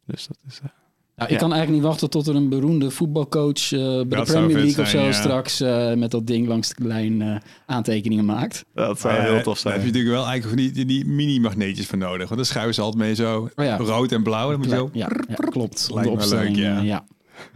[0.07, 0.59] Dus dat is...
[0.63, 0.69] eh,
[1.17, 1.41] Nou, ik Ja.
[1.43, 4.71] kan eigenlijk niet wachten tot er een beroemde voetbalcoach eh, bij de Dat Premier League
[4.71, 5.13] of zo zijn, ja.
[5.13, 7.37] straks eh, met dat ding langs de lijn eh,
[7.67, 8.65] aantekeningen maakt.
[8.75, 9.93] dat zou heel tof Daar heb je zijn.
[9.93, 12.25] natuurlijk wel eigenlijk van die, die mini-magneetjes voor nodig.
[12.29, 13.49] Want dan schuiven ze altijd mee zo.
[13.57, 13.77] Oh ja.
[13.77, 14.51] Rood en blauw.
[14.51, 14.91] Dan moet je zo.
[14.93, 15.91] Ja, ja, klopt.
[15.95, 17.05] Lijkt de me leuk, ja.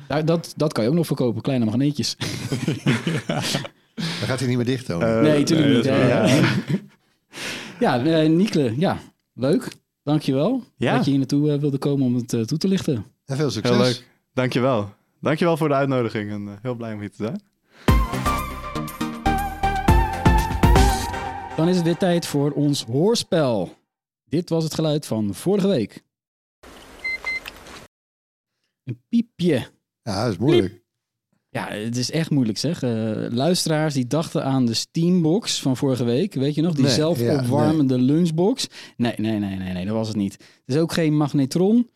[0.09, 0.23] Ja.
[0.23, 2.17] Dat, dat kan je ook nog verkopen, kleine magneetjes.
[3.95, 5.05] Dan gaat hij niet meer dicht, Tony.
[5.05, 5.87] Eh, nee, natuurlijk nee, niet.
[5.87, 6.65] waar.
[7.81, 8.99] Ja, eh, Niekle, ja,
[9.35, 9.73] leuk.
[10.03, 10.95] Dankjewel Ja.
[10.97, 13.05] dat je hier naartoe eh, wilde komen om het toe te lichten.
[13.27, 13.77] en veel succes.
[13.77, 14.07] Heel leuk.
[14.35, 14.95] Dankjewel.
[15.21, 17.41] Dankjewel voor de uitnodiging en heel blij om hier te zijn.
[21.57, 23.75] Dan is het weer tijd voor ons hoorspel.
[24.25, 26.03] Dit was het geluid van vorige week.
[28.85, 29.67] Een piepje.
[30.07, 30.85] Ja, dat is moeilijk.
[31.49, 32.83] Ja, het is echt moeilijk zeg.
[32.83, 32.91] Eh,
[33.31, 36.35] luisteraars die dachten aan de Steambox van vorige week.
[36.35, 36.75] Weet je nog?
[36.75, 38.67] Die Nee, zelfopwarmende lunchbox.
[38.97, 40.33] Nee, nee, nee, nee, nee, dat was het niet.
[40.33, 41.91] Het is ook geen magnetron.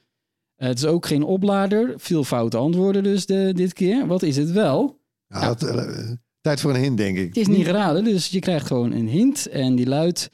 [0.57, 1.93] Eh, het is ook geen oplader.
[1.97, 4.07] Veel foute antwoorden dus de, dit keer.
[4.07, 5.01] Wat is het wel?
[5.27, 7.27] Ja, het, eh, tijd voor een hint, denk ik.
[7.27, 9.47] Het is niet geraden, dus je krijgt gewoon een hint.
[9.47, 10.31] En die luidt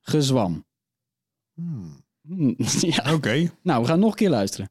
[0.00, 0.64] gezwam.
[1.54, 2.04] Hmm.
[2.22, 2.52] Hm,
[2.96, 3.50] ja, Oké.
[3.62, 4.70] nou, we gaan nog een keer luisteren.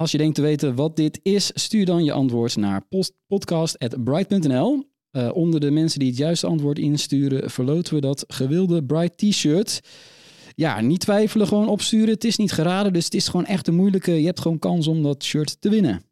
[0.00, 2.82] Als je denkt te weten wat dit is, stuur dan je antwoord naar
[3.26, 4.84] podcast.bright.nl.
[5.10, 9.80] Eh, onder de mensen die het juiste antwoord insturen, verloten we dat gewilde Bright T-shirt.
[10.54, 12.08] Ja, niet twijfelen, gewoon opsturen.
[12.08, 14.20] Het is niet geraden, dus het is gewoon echt een moeilijke.
[14.20, 16.02] Je hebt gewoon kans om dat shirt te winnen.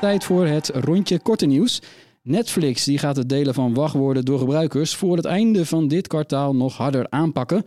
[0.00, 1.80] Tijd voor het rondje korte nieuws.
[2.22, 6.54] Netflix die gaat het delen van wachtwoorden door gebruikers voor het einde van dit kwartaal
[6.54, 7.64] nog harder aanpakken.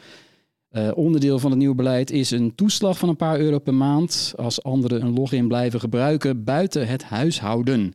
[0.76, 4.34] Eh, onderdeel van het nieuwe beleid is een toeslag van een paar euro per maand
[4.36, 7.93] als anderen een login blijven gebruiken buiten het huishouden.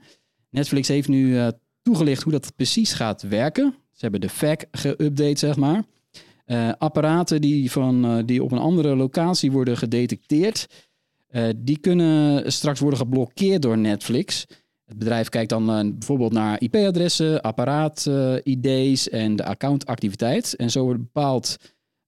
[0.51, 1.49] Netflix heeft nu eh,
[1.83, 3.75] toegelicht hoe dat precies gaat werken.
[3.93, 5.85] Ze hebben de FAQ geüpdate, zeg maar.
[6.45, 10.67] Eh, apparaten die, van, die op een andere locatie worden gedetecteerd,
[11.57, 14.47] die kunnen straks worden geblokkeerd door Netflix.
[14.85, 15.67] Het bedrijf kijkt dan
[15.99, 20.57] bijvoorbeeld naar IP-adressen, apparaat-ID's en de accountactiviteit.
[20.57, 21.57] En zo wordt bepaald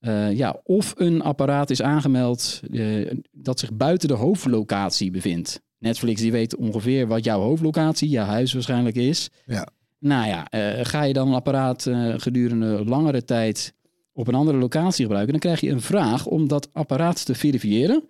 [0.03, 5.61] eh, ja, of een apparaat is aangemeld eh, dat zich buiten de hoofdlocatie bevindt.
[5.79, 9.31] Netflix die weet ongeveer wat jouw hoofdlocatie, jouw huis waarschijnlijk is.
[9.47, 9.69] Ja.
[9.99, 13.75] Nou ja, eh, ga je dan een apparaat gedurende langere tijd
[14.13, 18.03] op een andere locatie gebruiken, dan krijg je een vraag om dat apparaat te verifiëren.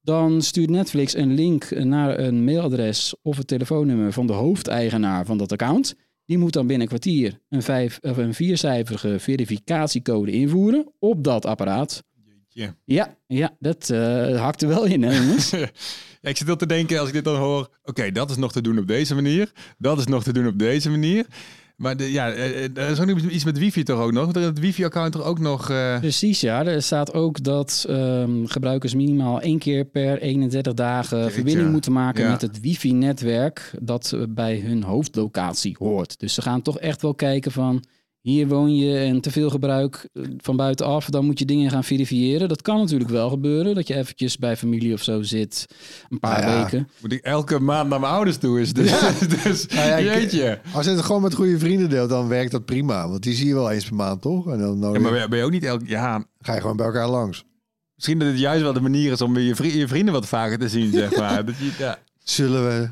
[0.00, 5.38] Dan stuurt Netflix een link naar een mailadres of het telefoonnummer van de hoofdeigenaar van
[5.38, 5.94] dat account.
[6.30, 11.46] Die moet dan binnen een kwartier een, vijf, of een viercijferige verificatiecode invoeren op dat
[11.46, 12.04] apparaat.
[12.84, 15.50] Ja, ja dat eh hakt er wel in, hè jongens?
[16.20, 17.78] Ja, ik zit wel te denken als ik dit dan hoor.
[17.82, 19.52] Oké, dat is nog te doen op deze manier.
[19.78, 21.26] Dat is nog te doen op deze manier.
[21.80, 24.22] Maar de, ja, eh, eh, er is ook nog iets met wifi toch ook nog.
[24.24, 25.70] Want er is het wifi-account er ook nog.
[25.70, 26.64] eh, Precies, ja.
[26.66, 31.32] Er staat ook dat ehm, gebruikers minimaal één keer per 31 dagen Jeetje.
[31.32, 32.30] verbinding moeten maken Ja.
[32.30, 36.18] met het wifi-netwerk dat eh, bij hun hoofdlocatie hoort.
[36.18, 37.84] Dus ze gaan toch echt wel kijken van
[38.20, 41.84] hier woon je en te veel gebruik eh, van buitenaf, dan moet je dingen gaan
[41.84, 42.48] verifiëren.
[42.48, 45.66] Dat kan natuurlijk wel gebeuren, dat je eventjes bij familie of zo zit,
[46.08, 46.62] een paar Nou ja.
[46.62, 46.88] weken.
[47.00, 48.72] moet ik elke maand naar mijn ouders toe is.
[48.72, 48.90] Dus,
[49.44, 50.60] dus Nou ja, jeetje.
[50.72, 53.08] Als je het gewoon met goede vrienden deelt, dan werkt dat prima.
[53.08, 54.48] Want die zie je wel eens per maand, toch?
[54.52, 55.80] En dan nodig- Ja, maar ben je ook niet elk...
[55.86, 57.44] Ja, ga je gewoon bij elkaar langs.
[57.94, 60.58] misschien dat het juist wel de manier is om je, vri- je vrienden wat vaker
[60.58, 61.44] te zien, zeg maar.
[61.46, 61.98] Dat je, ja.
[62.24, 62.88] Zullen we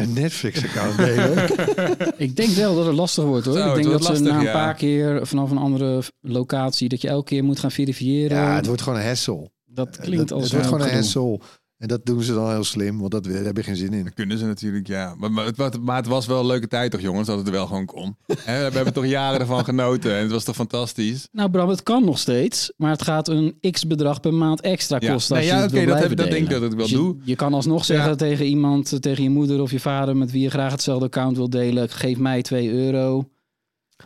[0.00, 1.48] een Netflix-account delen?
[2.26, 3.58] Ik denk wel dat het lastig wordt hoor.
[3.58, 4.52] Zo, ik denk dat ze lastig, na een ja.
[4.52, 8.36] paar keer vanaf een andere locatie, dat je elke keer moet gaan verifiëren.
[8.36, 9.50] ja, het wordt gewoon een hassle.
[9.66, 11.40] dat klinkt Dat- als het wordt gewoon een gedoe.
[11.80, 14.04] En dat doen ze dan heel slim, want dat, daar heb je geen zin in.
[14.04, 15.14] Dat kunnen ze natuurlijk, ja.
[15.18, 17.46] Maar, maar, het, was- maar het was wel een leuke tijd toch, jongens, dat het
[17.46, 18.16] er wel gewoon kon.
[18.44, 21.28] Hè, we hebben toch jaren ervan genoten en het was toch fantastisch.
[21.32, 25.12] Nou Bram, het kan nog steeds, maar het gaat een x-bedrag per maand extra Ja.
[25.12, 26.76] kosten Nee, ja, je het oké, wil dat heb- blijven dat denk ik dat ik
[26.78, 27.16] wel Dus doe.
[27.24, 28.14] Je kan alsnog zeggen Ja.
[28.16, 31.36] tegen iemand, eh, tegen je moeder of je vader met wie je graag hetzelfde account
[31.36, 33.28] wil delen, geef mij 2 euro.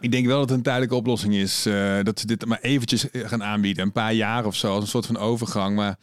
[0.01, 1.67] Ik denk wel dat het een tijdelijke oplossing is.
[1.67, 3.85] eh, dat ze dit maar eventjes eh, gaan aanbieden.
[3.85, 5.77] Een paar jaar of zo, als een soort van overgang.
[5.77, 5.99] Maar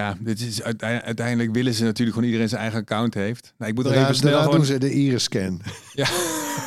[0.00, 3.54] ja, dit is uite- uiteindelijk willen ze natuurlijk gewoon iedereen zijn eigen account heeft.
[3.58, 5.60] Nou, ik moet er even snel gewoon doen ze de iris-scan.
[5.92, 6.08] ja,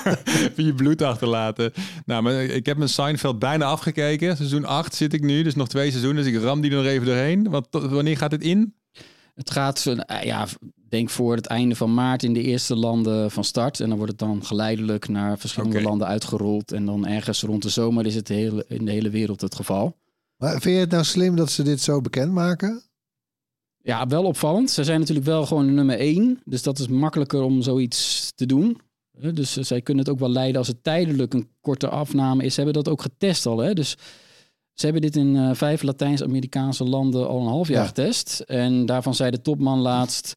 [0.36, 1.74] even je bloed achterlaten.
[2.06, 4.36] Nou, maar ik heb mijn Seinfeld bijna afgekeken.
[4.38, 6.24] Seizoen 8 zit ik nu, dus nog twee seizoenen.
[6.24, 7.50] Dus ik ram die er nog even doorheen.
[7.50, 8.74] Want tot- wanneer gaat het in?
[9.34, 10.48] Het gaat, van, eh, ja,
[10.90, 13.80] denk voor het einde van maart in de eerste landen van start.
[13.80, 16.72] En dan wordt het dan geleidelijk naar verschillende landen uitgerold.
[16.72, 19.56] En dan ergens rond de zomer is het de hele, in de hele wereld het
[19.56, 19.98] geval.
[20.38, 22.82] Maar vind je het nou slim dat ze dit zo bekendmaken?
[23.86, 24.72] Ja, wel opvallend.
[24.72, 26.42] Ze zijn natuurlijk wel gewoon nummer één.
[26.46, 28.80] Dus dat is makkelijker om zoiets te doen.
[29.34, 32.54] Dus eh, zij kunnen het ook wel leiden als het tijdelijk een korte afname is.
[32.54, 33.58] Ze hebben dat ook getest al.
[33.58, 33.74] Hè?
[33.74, 33.96] Dus
[34.74, 37.88] ze hebben dit in eh, vijf Latijns-Amerikaanse landen al een half jaar Ja.
[37.88, 38.40] getest.
[38.40, 40.34] En daarvan zei de topman laatst...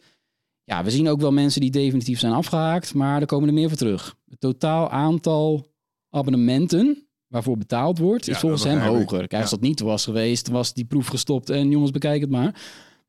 [0.64, 2.94] Ja, we zien ook wel mensen die definitief zijn afgehaakt.
[2.94, 4.14] Maar er komen er meer voor terug.
[4.28, 5.66] Het totaal aantal
[6.10, 8.26] abonnementen waarvoor betaald wordt...
[8.26, 9.18] Ja, is volgens hem hoger.
[9.28, 9.56] Kijk, als Ja.
[9.56, 11.50] dat niet was geweest, was die proef gestopt.
[11.50, 12.60] En jongens, bekijk het maar.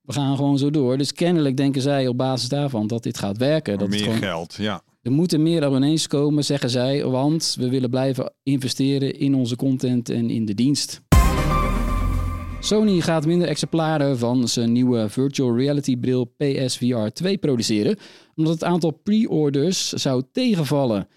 [0.07, 0.97] We gaan gewoon zo door.
[0.97, 3.77] Dus kennelijk denken zij op basis daarvan dat dit gaat werken.
[3.77, 4.81] Dat meer gewoon, geld, ja.
[5.01, 7.05] er moeten meer abonnees komen, zeggen zij.
[7.05, 11.01] Want we willen blijven investeren in onze content en in de dienst.
[12.59, 17.97] Sony gaat minder exemplaren van zijn nieuwe virtual reality bril PSVR 2 produceren.
[18.35, 21.07] Omdat het aantal pre-orders zou tegenvallen.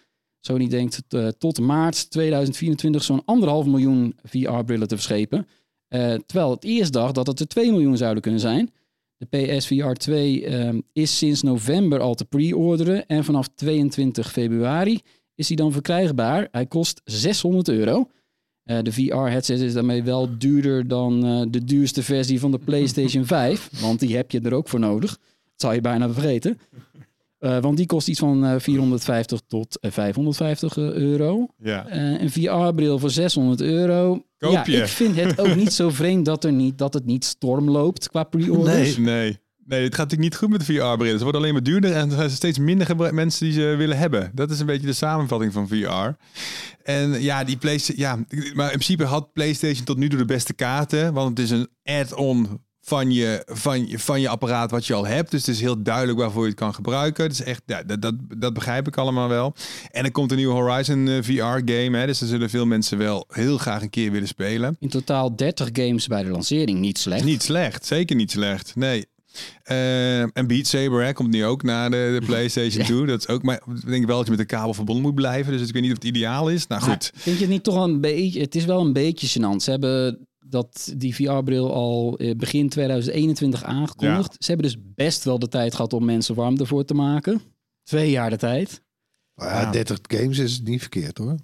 [0.40, 5.46] Sony denkt eh, tot maart 2024 zo'n anderhalf miljoen VR-brillen te verschepen.
[5.88, 8.70] Eh, terwijl het eerst dacht dat het er 2 miljoen zouden kunnen zijn.
[9.20, 13.06] De PSVR 2 ehm, is sinds november al te pre-orderen.
[13.06, 15.00] En vanaf 22 februari
[15.34, 16.48] is hij dan verkrijgbaar.
[16.50, 18.10] Hij kost 600 euro.
[18.62, 23.24] Eh, de VR-headset is daarmee wel duurder dan eh, de duurste versie van de PlayStation
[23.24, 23.70] 5.
[23.80, 25.10] Want die heb je er ook voor nodig.
[25.10, 26.58] Dat zou je bijna vergeten.
[27.40, 31.46] Eh, want die kost iets van eh, 450 tot eh, 550 euro.
[31.58, 31.86] ja.
[32.20, 34.24] Een VR-bril voor 600 euro.
[34.40, 34.76] Koop ja, je.
[34.76, 38.08] ik vind het ook niet zo vreemd dat, er niet, dat het niet storm loopt
[38.08, 38.96] qua pre-orders.
[38.96, 39.38] Nee.
[39.64, 41.18] Nee, het gaat natuurlijk niet goed met de VR-brillen.
[41.18, 44.30] Ze worden alleen maar duurder en er zijn steeds minder mensen die ze willen hebben.
[44.34, 46.10] Dat is een beetje de samenvatting van VR.
[46.82, 48.16] En ja, die PlayStation, ja,
[48.54, 51.68] maar in principe had PlayStation tot nu toe de beste kaarten, want het is een
[51.82, 55.30] add-on van je, van, je, van je apparaat wat je al hebt.
[55.30, 57.22] Dus het is heel duidelijk waarvoor je het kan gebruiken.
[57.24, 59.54] Het is echt, ja, dat, dat, dat begrijp ik allemaal wel.
[59.90, 63.24] En er komt een nieuwe Horizon eh, VR-game, hè, dus er zullen veel mensen wel
[63.28, 64.76] heel graag een keer willen spelen.
[64.80, 66.78] In totaal 30 games bij de lancering.
[66.78, 67.24] Niet slecht.
[67.24, 68.76] Niet slecht, zeker niet slecht.
[68.76, 69.06] Nee.
[69.62, 72.86] Eh, en Beat Saber hè, komt nu ook naar de, de PlayStation Ja.
[72.88, 73.06] 2.
[73.06, 75.52] Dat is ook, maar ik denk wel dat je met de kabel verbonden moet blijven.
[75.58, 76.66] Dus ik weet niet of het ideaal is.
[76.66, 77.10] Nou Maar goed.
[77.14, 78.40] vind je het niet toch wel een beetje...
[78.40, 79.56] Het is wel een beetje gênant.
[79.62, 80.18] Ze hebben
[80.50, 84.36] dat, die VR-bril al eh, begin 2021 aangekondigd.
[84.38, 87.40] Ze hebben dus best wel de tijd gehad om mensen warm ervoor te maken.
[87.82, 88.82] Twee jaar de tijd.
[89.34, 89.70] Maar ja, Ja.
[89.70, 91.34] 30 games is niet verkeerd hoor.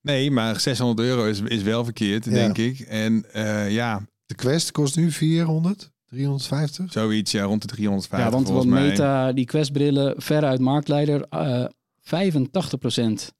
[0.00, 2.30] Nee, maar 600 euro is, is wel verkeerd, Ja.
[2.30, 2.80] denk ik.
[2.80, 6.92] En eh, ja, De Quest kost nu 400, 350.
[6.92, 8.66] zoiets ja, rond de 350 ja, want, want.
[8.66, 11.26] Meta, die Quest-brillen, veruit marktleider.
[11.30, 11.64] eh
[12.00, 13.32] 85%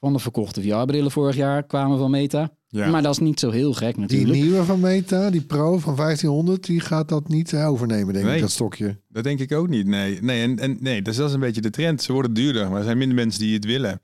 [0.00, 2.50] van de verkochte VR-brillen vorig jaar kwamen van Meta.
[2.70, 2.90] Ja.
[2.90, 4.32] Maar dat is niet zo heel gek Die natuurlijk.
[4.40, 8.34] nieuwe van Meta, die Pro van 1500, die gaat dat niet eh, overnemen, denk Nee.
[8.34, 8.96] ik, dat stokje.
[9.08, 9.86] Dat denk ik ook niet.
[9.86, 12.02] Nee, nee, en, en, nee dus dat is een beetje de trend.
[12.02, 14.00] Ze worden duurder, maar er zijn minder mensen die het willen.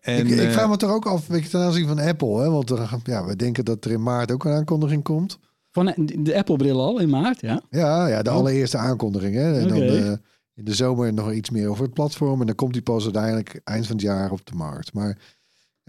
[0.00, 2.40] En, ik, ik eh, vraag me toch ook af, weet je, ten aanzien van Apple,
[2.42, 2.50] hè?
[2.50, 5.38] want er, ja, we denken dat er in maart ook een aankondiging komt.
[5.70, 7.62] Van de Apple-bril al in maart, ja.
[7.70, 8.36] Ja, ja de Oh.
[8.36, 9.34] allereerste aankondiging.
[9.34, 9.58] Hè?
[9.60, 10.12] En dan eh,
[10.54, 12.40] in de zomer nog iets meer over het platform.
[12.40, 14.92] En dan komt die pas uiteindelijk eind van het jaar op de markt.
[14.92, 15.18] Maar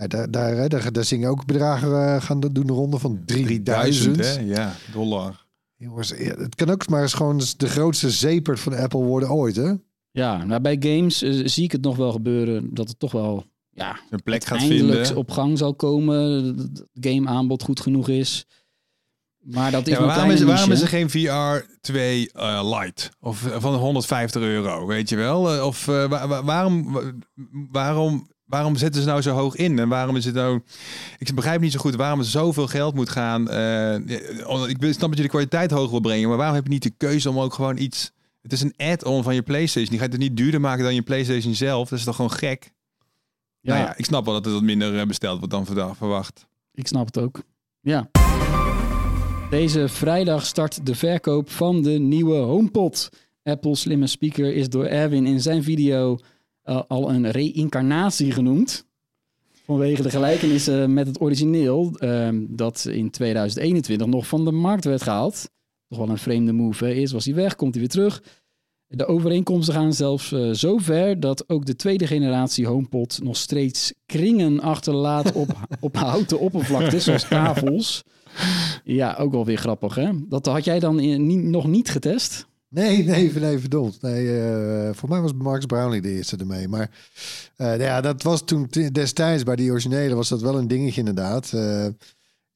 [0.07, 4.15] daar, daar, daar, daar zingen ook bedragen eh, gaan doen de ronde van 3000.
[4.25, 4.39] hè?
[4.39, 5.45] Ja, dollar.
[5.75, 9.73] Jongens, het kan ook maar eens gewoon de grootste zepert van Apple worden ooit, hè?
[10.11, 13.45] Ja, maar bij games eh, zie ik het nog wel gebeuren dat het toch wel
[13.69, 15.15] ja, Een plek gaat vinden.
[15.15, 16.43] op gang zal komen.
[16.57, 18.45] Dat Het gameaanbod goed genoeg is.
[19.39, 23.09] Maar dat is Ja, maar waarom, is, waarom er geen VR 2 eh, Lite?
[23.19, 25.65] Of van 150 euro, weet je wel?
[25.67, 27.01] Of eh, wa- wa- waarom, wa-
[27.71, 29.79] waarom, waarom zetten ze nou zo hoog in?
[29.79, 30.61] En waarom is het nou...
[31.17, 33.49] Ik begrijp niet zo goed waarom er zoveel geld moet gaan.
[33.49, 36.83] eh, ik snap dat je de kwaliteit hoog wil brengen, maar waarom heb je niet
[36.83, 38.11] de keuze om ook gewoon iets...
[38.41, 39.89] Het is een add-on van je PlayStation.
[39.89, 41.89] Die gaat het niet duurder maken dan je PlayStation zelf.
[41.89, 42.71] Dat is toch gewoon gek?
[43.59, 46.47] Ja, Nou ja, ik snap wel dat het wat minder eh, besteld wordt dan verwacht.
[46.73, 47.41] ik snap het ook.
[47.81, 48.09] Ja.
[49.49, 53.09] Deze vrijdag start de verkoop van de nieuwe HomePod.
[53.43, 56.17] Apple slimme speaker is door Erwin in zijn video
[56.63, 58.85] eh, al een reïncarnatie genoemd.
[59.65, 65.03] Vanwege de gelijkenissen met het origineel ehm, dat in 2021 nog van de markt werd
[65.03, 65.49] gehaald.
[65.87, 66.85] Toch wel een vreemde move.
[66.85, 66.91] Hè?
[66.91, 68.23] Eerst was hij weg, komt hij weer terug.
[68.87, 73.93] De overeenkomsten gaan zelfs eh, zo ver dat ook de tweede generatie HomePod nog steeds
[74.05, 78.03] kringen achterlaat op, op houten oppervlaktes, zoals tafels.
[78.83, 80.09] Ja, ook wel weer grappig, hè?
[80.27, 82.47] Dat had jij dan in- niet, nog niet getest?
[82.73, 84.01] Nee, nee, nee, verdomd.
[84.01, 86.67] Nee, eh, voor mij was Max Brownlee de eerste ermee.
[86.67, 86.89] Maar
[87.55, 91.53] eh, ja, dat was toen destijds bij die originele was dat wel een dingetje inderdaad.
[91.53, 91.85] Eh,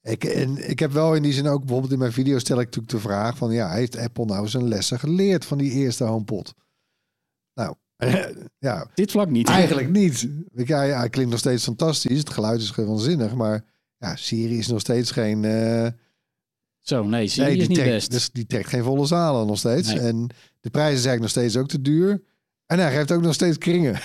[0.02, 2.64] Ik, en ik heb wel in die zin ook, bijvoorbeeld in mijn video stel ik
[2.64, 6.54] natuurlijk de vraag van, ja, heeft Apple nou zijn lessen geleerd van die eerste HomePod?
[7.54, 7.74] Nou,
[8.58, 9.48] ja, Dit vlak niet.
[9.48, 10.28] eigenlijk niet.
[10.54, 12.18] Ik, ja, ja, het klinkt nog steeds fantastisch.
[12.18, 13.64] Het geluid is waanzinnig, maar
[13.98, 15.44] ja, Siri is nog steeds geen...
[16.86, 18.10] Zo, nee, nee, is die niet trekt, best.
[18.10, 19.88] Dus die trekt geen volle zalen nog steeds.
[19.88, 19.98] Nee.
[19.98, 20.28] En
[20.60, 22.22] de prijs is eigenlijk nog steeds ook te duur.
[22.66, 24.00] En hij geeft ook nog steeds kringen.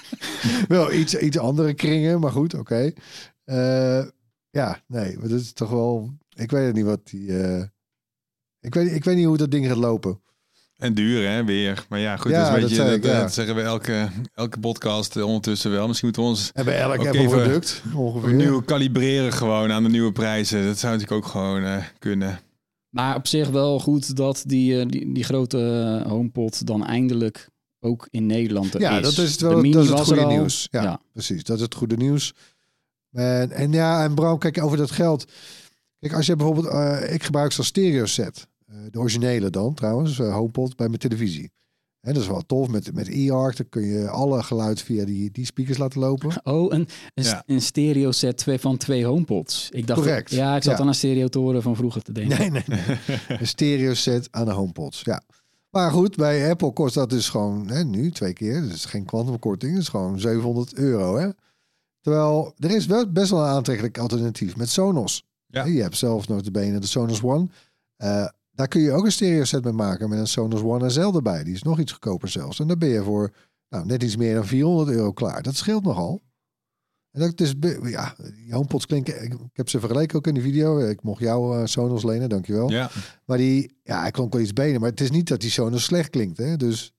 [0.68, 2.92] wel iets, iets andere kringen, maar goed, oké.
[3.44, 4.04] Eh,
[4.50, 6.10] ja, nee, maar dat is toch wel...
[6.34, 7.42] Ik weet het niet wat die...
[7.42, 7.64] eh,
[8.60, 10.20] ik, weet, ik weet niet hoe dat ding gaat lopen.
[10.76, 11.84] En duur, hè, weer.
[11.88, 13.20] Maar ja, goed, Ja, dat, is een dat beetje, zei dat, ik, ja.
[13.20, 15.86] dat zeggen we elke, elke podcast eh, ondertussen wel.
[15.86, 18.30] Misschien moeten we ons En bij elk Ook even product ongeveer.
[18.30, 20.64] opnieuw kalibreren gewoon aan de nieuwe prijzen.
[20.64, 22.40] Dat zou natuurlijk ook gewoon eh, kunnen.
[22.90, 27.48] Maar op zich wel goed dat die, eh, die, die grote HomePod dan eindelijk
[27.80, 29.02] ook in Nederland er Ja, is.
[29.02, 30.68] dat is het wel dat is het goede nieuws.
[30.70, 31.00] Ja, Ja.
[31.12, 31.42] precies.
[31.44, 32.32] Dat is het goede nieuws.
[33.12, 35.24] En, en ja, en Bram, kijk over dat geld.
[36.00, 38.46] Kijk, als je bijvoorbeeld, eh, ik gebruik zo'n stereo set.
[38.66, 41.50] Eh, de originele dan trouwens, eh, HomePod bij mijn televisie.
[42.00, 42.68] Hè, dat is wel tof.
[42.68, 46.30] Met, met e-arc, dan kun je alle geluid via die, die speakers laten lopen.
[46.44, 47.42] Oh, een, een, Ja.
[47.46, 49.68] een stereo set twee, van twee HomePods.
[49.70, 50.30] Ik dacht, Correct.
[50.30, 50.80] Ja, ik zat Ja.
[50.80, 52.38] aan een stereotoren van vroeger te denken.
[52.38, 52.98] Nee, nee, nee.
[53.40, 55.22] een stereo set aan de HomePods, ja.
[55.70, 58.62] Maar goed, bij Apple kost dat dus gewoon hè, nu twee keer.
[58.62, 61.16] Dus geen kwantumkorting, het is gewoon 700 euro.
[61.16, 61.28] Hè?
[62.00, 65.24] Terwijl er is wel best wel een aantrekkelijk alternatief met Sonos.
[65.46, 65.64] Ja.
[65.64, 67.48] Je hebt zelf nog de benen de Sonos One.
[67.96, 71.14] Eh, daar kun je ook een stereo set mee maken met een Sonos One SL
[71.14, 71.44] erbij.
[71.44, 72.60] Die is nog iets goedkoper zelfs.
[72.60, 73.32] En dan ben je voor
[73.68, 75.42] nou, net iets meer dan 400 euro klaar.
[75.42, 76.22] Dat scheelt nogal.
[77.10, 79.22] En dat is, ja, die HomePods klinken.
[79.24, 80.78] Ik, ik heb ze vergeleken ook in de video.
[80.78, 82.70] Ik mocht jou eh, Sonos lenen, dankjewel.
[82.70, 82.90] Ja,
[83.24, 84.80] Maar die, ja, hij klonk wel iets beter.
[84.80, 86.38] Maar het is niet dat die Sonos slecht klinkt.
[86.38, 86.56] Hè?
[86.56, 86.92] Dus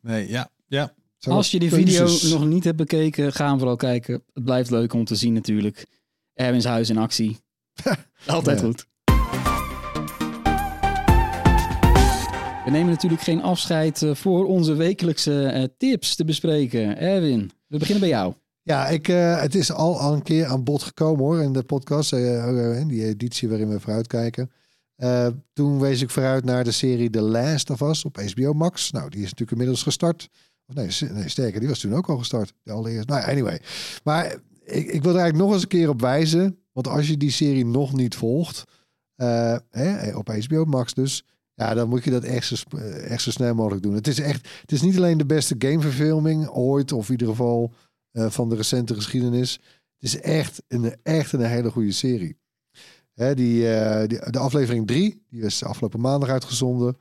[0.00, 0.94] nee, ja, ja.
[1.20, 4.22] Als je die video nog niet hebt bekeken, ga hem vooral kijken.
[4.32, 5.86] Het blijft leuk om te zien natuurlijk.
[6.34, 7.38] Erwin's huis in actie.
[8.26, 8.66] Altijd Ja.
[8.66, 8.86] goed.
[12.64, 16.98] We nemen natuurlijk geen afscheid eh, voor onze wekelijkse eh, tips te bespreken.
[16.98, 18.34] Erwin, we beginnen bij jou.
[18.62, 21.62] Ja, ik, eh, het is al, al een keer aan bod gekomen hoor in de
[21.62, 22.12] podcast.
[22.12, 24.50] eh, die editie waarin we vooruitkijken.
[24.96, 28.90] Eh toen wees ik vooruit naar de serie The Last of Us op HBO Max.
[28.90, 30.28] Nou, die is natuurlijk inmiddels gestart.
[30.66, 32.52] Of nee, nee, sterker, die was toen ook al gestart.
[32.62, 33.12] De allereerste.
[33.12, 33.60] Nou, anyway.
[34.04, 34.26] Maar
[34.64, 36.58] ik, ik wil er eigenlijk nog eens een keer op wijzen.
[36.72, 38.64] Want als je die serie nog niet volgt,
[39.70, 43.54] hè, op HBO Max dus, ja, dan moet je dat echt zo, eh, echt snel
[43.54, 43.94] mogelijk doen.
[43.94, 47.72] Het is echt, het is niet alleen de beste gameverfilming ooit, of in ieder geval
[48.10, 49.52] eh, van de recente geschiedenis.
[49.98, 52.40] Het is echt een, echt een hele goede serie.
[53.14, 56.96] Hè, die, eh, de aflevering 3, die is afgelopen maandag uitgezonden.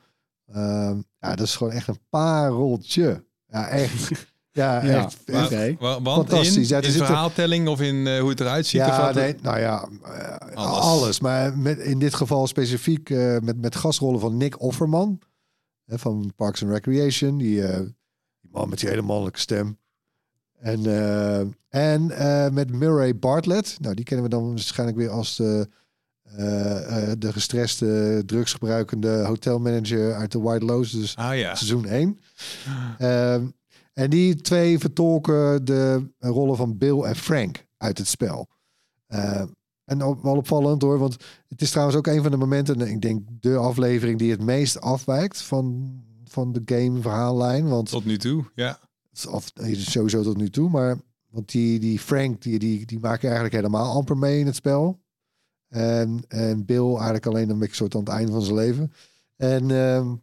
[0.46, 3.26] Ehm, ja, dat is gewoon echt een pareltje.
[3.48, 4.12] Ja, echt.
[4.54, 5.18] Ja, Ja, echt.
[5.80, 6.72] Want Fantastisch.
[6.72, 8.82] in, in verhaaltelling of in eh, hoe het eruit ziet?
[8.82, 10.80] of Ja, nee, nou ja, eh, Alles.
[10.84, 11.20] alles.
[11.20, 15.20] Maar met, in dit geval specifiek eh, met, met gastrollen van Nick Offerman.
[15.86, 17.38] Hè, van Parks and Recreation.
[17.38, 17.78] Die, eh,
[18.42, 19.78] die man met die hele mannelijke stem.
[20.60, 21.40] En, eh,
[21.70, 23.78] en eh, met Murray Bartlett.
[23.80, 25.68] Nou, die kennen we dan waarschijnlijk weer als de,
[26.24, 31.16] eh, eh, de gestreste, drugsgebruikende hotelmanager uit The White Lotus.
[31.16, 31.56] Ah ja.
[31.56, 32.20] Seizoen 1.
[33.94, 38.48] En die twee vertolken de rollen van Bill en Frank uit het spel.
[39.08, 39.48] Ehm,
[39.86, 41.18] en wel opvallend hoor, want
[41.48, 44.42] het is trouwens ook een van de momenten, en ik denk de aflevering die het
[44.42, 47.68] meest afwijkt van, van de game verhaallijn.
[47.68, 48.80] Want Tot nu toe, ja.
[49.30, 50.98] of sowieso tot nu toe, maar
[51.30, 55.00] want die, die Frank, die, die, die maakt eigenlijk helemaal amper mee in het spel.
[55.68, 58.94] En, en Bill eigenlijk alleen een beetje soort aan het einde van zijn leven.
[59.38, 60.16] En, ehm,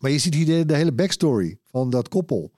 [0.00, 2.52] maar je ziet hier de, de hele backstory van dat koppel.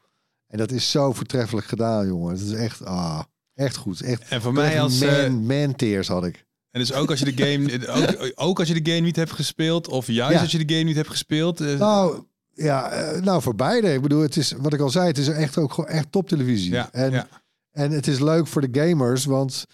[0.50, 2.32] En dat is zo voortreffelijk gedaan, jongen.
[2.32, 3.20] Het is echt, ah,
[3.54, 4.00] echt goed.
[4.02, 5.00] Echt, En voor mij als...
[5.00, 6.44] eh, man, man tears had ik.
[6.70, 7.86] en dus ook als je de game...
[7.98, 9.88] ook, ook als je de game niet hebt gespeeld...
[9.88, 10.40] of juist Ja.
[10.40, 11.60] als je de game niet hebt gespeeld...
[11.60, 12.22] eh, Nou,
[12.52, 13.92] ja, eh, nou voor beide.
[13.92, 16.28] Ik bedoel, het is wat ik al zei, het is echt ook gewoon echt top
[16.28, 16.70] televisie.
[16.72, 17.28] ja, en, ja.
[17.70, 19.66] En het is leuk voor de gamers, want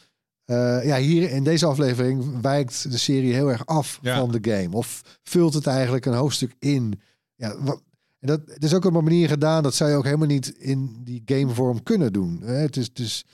[0.84, 4.76] ja, hier in deze aflevering wijkt de serie heel erg af van de game.
[4.76, 7.00] Of vult het eigenlijk een hoofdstuk in.
[7.34, 7.82] Ja, wat,
[8.26, 11.00] en dat het is ook op een manier gedaan dat zij ook helemaal niet in
[11.04, 12.40] die gamevorm kunnen doen.
[12.44, 12.52] hè.
[12.54, 13.24] het is dus,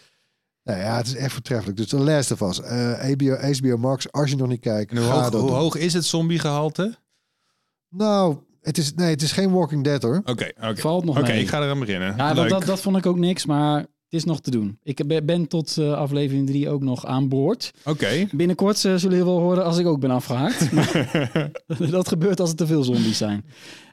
[0.62, 1.76] nou ja, het is echt voortreffelijk.
[1.76, 4.96] Dus The Last of Us, eh HBO, HBO Max, als je nog niet kijkt, En
[4.96, 5.58] hoe, ga hoog, dat hoe doen.
[5.58, 6.96] hoog is het zombiegehalte?
[7.88, 10.20] Nou, het is, nee, het is geen Walking Dead hoor.
[10.24, 10.76] Oké, oké.
[10.80, 12.16] Valt nog Oké, ik ga eraan beginnen.
[12.16, 14.78] Ja, dat, dat vond ik ook niks, maar het is nog te doen.
[14.82, 17.72] Ik ben- tot eh, aflevering 3 ook nog aan boord.
[17.84, 18.26] Oké.
[18.32, 20.68] Binnenkort eh, zullen jullie wel horen als ik ook ben afgehaakt.
[21.90, 23.44] Dat gebeurt als er te veel zombies zijn.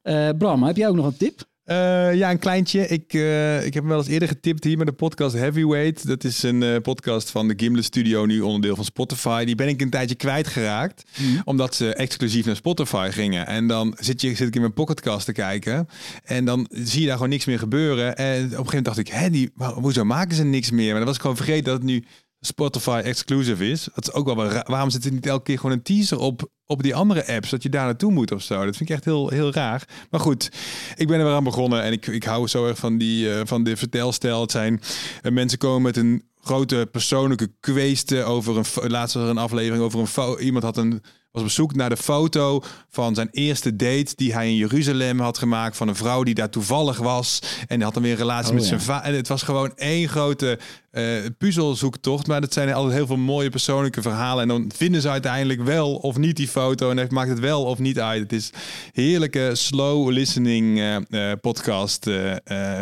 [0.04, 1.48] Eh, Bram, heb jij ook nog een tip?
[1.70, 2.88] Eh, ja, een kleintje.
[2.88, 6.08] Ik, eh, ik heb hem wel eens eerder getipt hier met de podcast Heavyweight.
[6.08, 9.44] Dat is een eh, podcast van de Gimlet Studio, nu onderdeel van Spotify.
[9.46, 11.04] Die ben ik een tijdje kwijtgeraakt,
[11.44, 13.48] omdat ze exclusief naar Spotify gingen.
[13.48, 15.88] En dan zit, je, zit ik in mijn pocketcast te kijken
[16.24, 18.18] en dan zie je daar gewoon niks meer gebeuren.
[18.18, 20.90] En op een gegeven moment dacht ik, hè, die, hoezo maken ze niks meer?
[20.90, 22.04] Maar dan was ik gewoon vergeten dat het nu
[22.42, 23.88] Spotify exclusive is.
[23.96, 26.84] Dat is ook wel Waarom zit er niet elke keer gewoon een teaser op, op
[26.84, 27.50] die andere apps?
[27.50, 28.66] Dat je daar naartoe moet of zo.
[28.66, 29.88] Dat vind ik echt heel, heel raar.
[30.10, 30.50] Maar goed,
[30.96, 31.84] ik ben er weer aan begonnen.
[31.84, 34.42] En ik, ik hou zo erg van, die, eh, van de vertelstijl.
[34.42, 34.82] Het zijn
[35.22, 39.38] eh, mensen komen met een grote persoonlijke kweeste over een fo- laatst was er een
[39.38, 41.02] aflevering over een iemand had een
[41.42, 45.38] was op zoek naar de foto van zijn eerste date die hij in Jeruzalem had
[45.38, 47.40] gemaakt van een vrouw die daar toevallig was.
[47.68, 48.70] En hij had dan weer een relatie Oh, met ja.
[48.70, 50.60] zijn vader en het was gewoon één grote
[50.92, 51.06] eh
[51.38, 54.42] puzzelzoektocht maar dat zijn altijd heel veel mooie persoonlijke verhalen.
[54.42, 57.64] En dan vinden ze uiteindelijk wel of niet die foto en het maakt het wel
[57.64, 58.22] of niet uit.
[58.22, 58.50] Het is
[58.92, 62.06] heerlijke slow listening eh, eh, podcast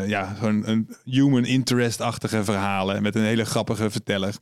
[0.08, 4.36] ja gewoon een human interest achtige verhalen met een hele grappige verteller.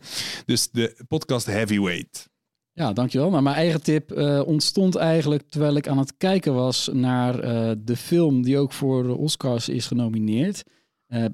[0.45, 2.33] Dus de podcast Heavyweight
[2.77, 3.29] Ja, dankjewel.
[3.29, 7.71] Maar mijn eigen tip eh, ontstond eigenlijk terwijl ik aan het kijken was naar eh,
[7.77, 10.63] de film die ook voor de Oscars is genomineerd.
[11.07, 11.25] Eh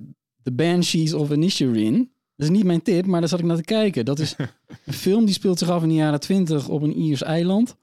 [0.44, 2.12] The Banshees of Inisherin.
[2.36, 4.06] Dat is niet mijn tip, maar daar zat ik naar te kijken.
[4.06, 4.36] Dat is
[4.86, 7.76] een film die speelt zich af in de jaren twintig op een Iers eiland.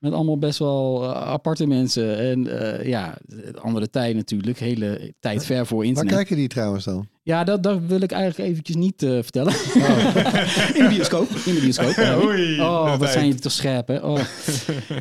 [0.00, 2.18] Met allemaal best wel eh, aparte mensen.
[2.18, 3.18] En eh, ja,
[3.54, 4.58] andere tijd natuurlijk.
[4.58, 6.14] Hele tijd ver voor Waar internet.
[6.14, 7.08] kijken die trouwens dan?
[7.22, 9.52] Ja, dat, dat wil ik eigenlijk eventjes niet eh, vertellen.
[10.78, 11.28] in de bioscoop.
[11.30, 11.96] In de bioscoop.
[11.98, 12.24] Oh.
[12.24, 13.98] Oei, oh, wat zijn jullie toch scherp, hè?
[13.98, 14.14] Oh.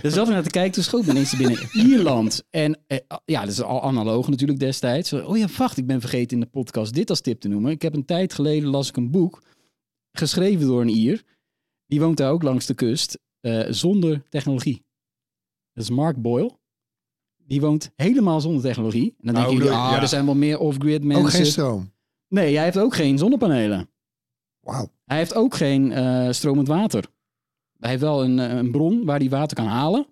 [0.02, 1.70] dus ik naar te kijken, toen schoot ineens binnen.
[1.72, 2.44] Ierland.
[2.50, 5.14] En eh, ja, dat is al analoog natuurlijk destijds.
[5.14, 7.72] Oh ja, wacht, ik ben vergeten in de podcast dit als tip te noemen.
[7.72, 9.44] Ik heb een tijd geleden las ik een boek,
[10.12, 11.24] geschreven door een Ier.
[11.86, 14.84] Die woont daar ook langs de kust, eh, zonder technologie.
[15.80, 16.52] Dat is Mark Boyle.
[17.38, 19.16] Die woont helemaal zonder technologie.
[19.22, 20.02] En dan Oh, denk je, ah, ja.
[20.02, 21.26] er zijn wel meer off-grid mensen.
[21.26, 21.92] Ook geen stroom.
[22.28, 23.90] Nee, hij heeft ook geen zonnepanelen.
[24.60, 24.92] Wauw.
[25.06, 27.04] Hij heeft ook geen eh, stromend water.
[27.80, 30.08] Hij heeft wel een, eh, een bron waar hij water kan halen.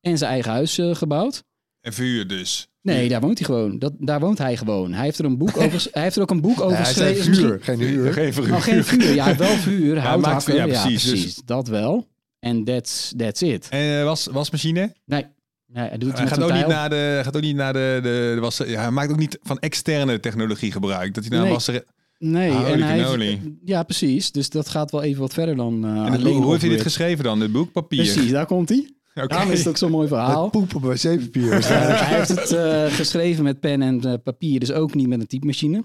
[0.00, 1.44] En zijn eigen huis eh, gebouwd.
[1.80, 2.68] En vuur dus.
[2.80, 3.78] Nee, daar woont hij gewoon.
[3.78, 4.92] Dat, daar woont hij gewoon.
[4.92, 5.88] Hij heeft er een boek over.
[5.92, 7.34] hij heeft er ook een boek over Ja, geschreven.
[7.34, 8.12] vuur, geen huur.
[8.12, 8.54] Geen vuur.
[8.54, 9.14] Oh, geen vuur.
[9.14, 9.98] Ja, hij heeft wel vuur.
[9.98, 10.54] Houthakker.
[10.54, 11.08] ja, Ja, precies.
[11.10, 11.36] precies.
[11.44, 12.12] Dat wel.
[12.44, 13.68] En that's, that's it.
[13.68, 14.92] En eh, was, wasmachine?
[15.04, 15.26] Nee.
[15.66, 17.72] nee hij doet het Hij met gaat ook, niet naar de, gaat ook niet naar
[17.72, 21.14] de, de, de was, ja, Hij maakt ook niet van externe technologie gebruik.
[21.14, 21.48] Dat hij naar Nee.
[21.48, 21.84] een wasser...
[22.18, 23.40] Nee, Holy en hij.
[23.64, 24.32] Ja, precies.
[24.32, 27.24] Dus dat gaat wel even wat verder dan uh, En hoe heeft hij dit geschreven
[27.24, 27.38] dan?
[27.38, 27.72] Dit boek?
[27.72, 28.12] Papier?
[28.12, 28.88] Precies, daar komt hij.
[29.14, 29.26] Oké.
[29.26, 30.42] Daarom is het ook zo'n mooi verhaal.
[30.42, 31.52] Het poepen bij zeepapier.
[31.60, 35.26] Ja, hij heeft het eh, geschreven met pen en papier, dus ook niet met een
[35.26, 35.84] typemachine.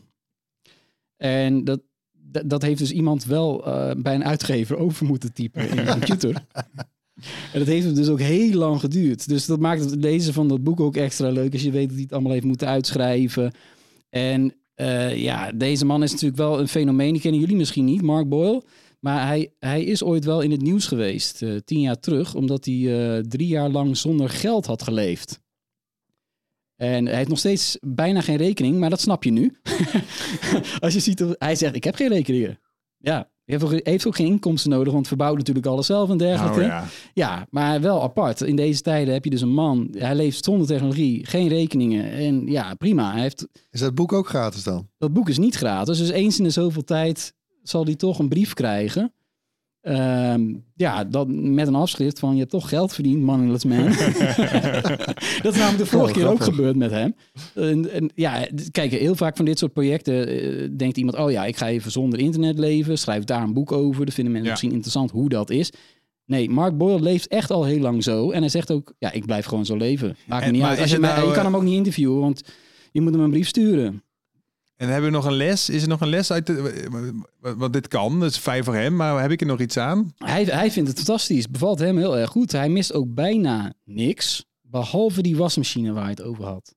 [1.17, 1.79] En dat,
[2.31, 5.85] dat, dat heeft dus iemand wel eh, bij een uitgever over moeten typen in de
[5.85, 6.35] computer.
[7.53, 9.27] En dat heeft hem dus ook heel lang geduurd.
[9.27, 11.93] Dus dat maakt het lezen van dat boek ook extra leuk als je weet dat
[11.93, 13.51] hij het allemaal heeft moeten uitschrijven.
[14.09, 17.11] En eh, ja, deze man is natuurlijk wel een fenomeen.
[17.11, 18.63] Die kennen jullie misschien niet, Mark Boyle.
[18.99, 22.65] Maar hij, hij is ooit wel in het nieuws geweest, eh, tien jaar terug, omdat
[22.65, 25.39] hij drie jaar lang zonder geld had geleefd.
[26.79, 29.57] En hij heeft nog steeds bijna geen rekening, maar dat snap je nu.
[30.79, 32.59] Als je ziet, hij zegt, ik heb geen rekeningen.
[32.97, 36.17] Ja, hij heeft ook, heeft ook geen inkomsten nodig, want verbouwt natuurlijk alles zelf en
[36.17, 36.59] dergelijke.
[36.59, 36.85] Oh, ja.
[37.13, 37.47] ja.
[37.49, 38.41] maar wel apart.
[38.41, 42.11] In deze tijden heb je dus een man, hij leeft zonder technologie, geen rekeningen.
[42.11, 43.11] En ja, prima.
[43.11, 44.89] Hij heeft, Is dat boek ook gratis dan?
[44.97, 48.29] dat boek is niet gratis, dus eens in de zoveel tijd zal hij toch een
[48.29, 49.13] brief krijgen.
[49.81, 53.83] Ehm, ja, dat, met een afschrift van je hebt toch geld verdiend, moneyless man.
[55.43, 57.15] dat is namelijk de vorige Oh, keer ook gebeurd met hem.
[57.55, 61.45] En, en ja, kijk, heel vaak van dit soort projecten eh, denkt iemand, oh ja,
[61.45, 64.05] ik ga even zonder internet leven, schrijf daar een boek over.
[64.05, 64.49] Dat vinden mensen Ja.
[64.49, 65.71] misschien interessant hoe dat is.
[66.25, 68.31] Nee, Mark Boyle leeft echt al heel lang zo.
[68.31, 70.15] En hij zegt ook, ja, ik blijf gewoon zo leven.
[70.27, 70.79] Maakt me niet maar uit.
[70.79, 72.41] Als je, mij- nou, je kan hem ook niet interviewen, want
[72.91, 74.03] je moet hem een brief sturen.
[74.79, 75.69] En hebben we nog een les?
[75.69, 76.89] Is er nog een les uit de,
[77.39, 78.95] Want dit kan, dat is fijn voor hem.
[78.95, 80.13] Maar heb ik er nog iets aan?
[80.17, 81.49] Hij, hij vindt het fantastisch.
[81.49, 82.51] Bevalt hem heel erg goed.
[82.51, 84.45] Hij mist ook bijna niks.
[84.61, 86.75] Behalve die wasmachine waar hij het over had.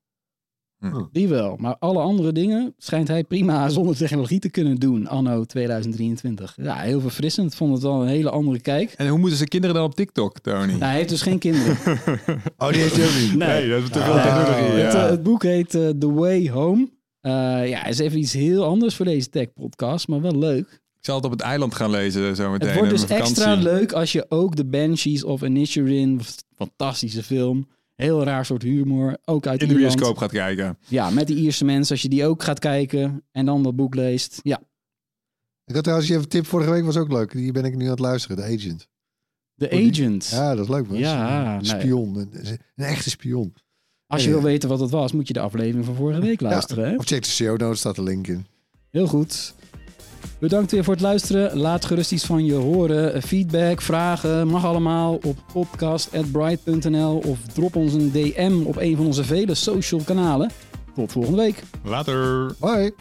[0.79, 1.03] Hm.
[1.11, 1.55] Die wel.
[1.59, 5.07] Maar alle andere dingen schijnt hij prima zonder technologie te kunnen doen.
[5.07, 6.53] Anno 2023.
[6.61, 7.51] Ja, heel verfrissend.
[7.51, 8.91] Ik vond het wel een hele andere kijk.
[8.91, 10.65] En hoe moeten zijn kinderen dan op TikTok, Tony?
[10.65, 11.77] Nou, hij heeft dus geen kinderen.
[12.57, 13.35] Oh, die heeft hij ook niet.
[13.35, 13.69] Nee.
[13.69, 16.89] dat is te veel technologie, Het, eh, het boek heet eh, The Way Home.
[17.23, 20.81] Eh, ja, is even iets heel anders voor deze tech-podcast, maar wel leuk.
[20.97, 22.67] Ik zal het op het eiland gaan lezen zo meteen.
[22.69, 26.21] Het wordt dus extra leuk als je ook de Banshees of Inisherin,
[26.55, 29.95] fantastische film, heel raar soort humor, ook uit In de Ierland.
[29.95, 30.77] bioscoop gaat kijken.
[30.87, 33.95] Ja, met die Ierse mensen, als je die ook gaat kijken en dan dat boek
[33.95, 34.39] leest.
[34.41, 34.61] Ja,
[35.65, 37.31] Ik had trouwens even een tip vorige week was ook leuk.
[37.31, 38.37] Die ben ik nu aan het luisteren.
[38.37, 38.87] De Agent.
[39.57, 40.27] The Oh, die- Agent.
[40.31, 40.97] Ja, dat is leuk man.
[40.97, 41.79] Ja, Een nee.
[41.81, 42.15] spion.
[42.15, 42.29] Een,
[42.75, 43.53] een echte spion.
[44.13, 44.35] Als je Ja.
[44.35, 46.89] wil weten wat het was, moet je de aflevering van vorige week luisteren.
[46.89, 46.95] Hè?
[46.95, 48.45] Of check de show notes, staat de link in.
[48.89, 49.53] Heel goed.
[50.39, 51.57] Bedankt weer voor het luisteren.
[51.57, 53.21] Laat gerust iets van je horen.
[53.21, 59.23] Feedback, vragen, mag allemaal op podcast.bright.nl of drop ons een DM op een van onze
[59.23, 60.51] vele social kanalen.
[60.95, 61.63] Tot volgende week.
[61.83, 62.55] Later.
[62.59, 62.93] Bye.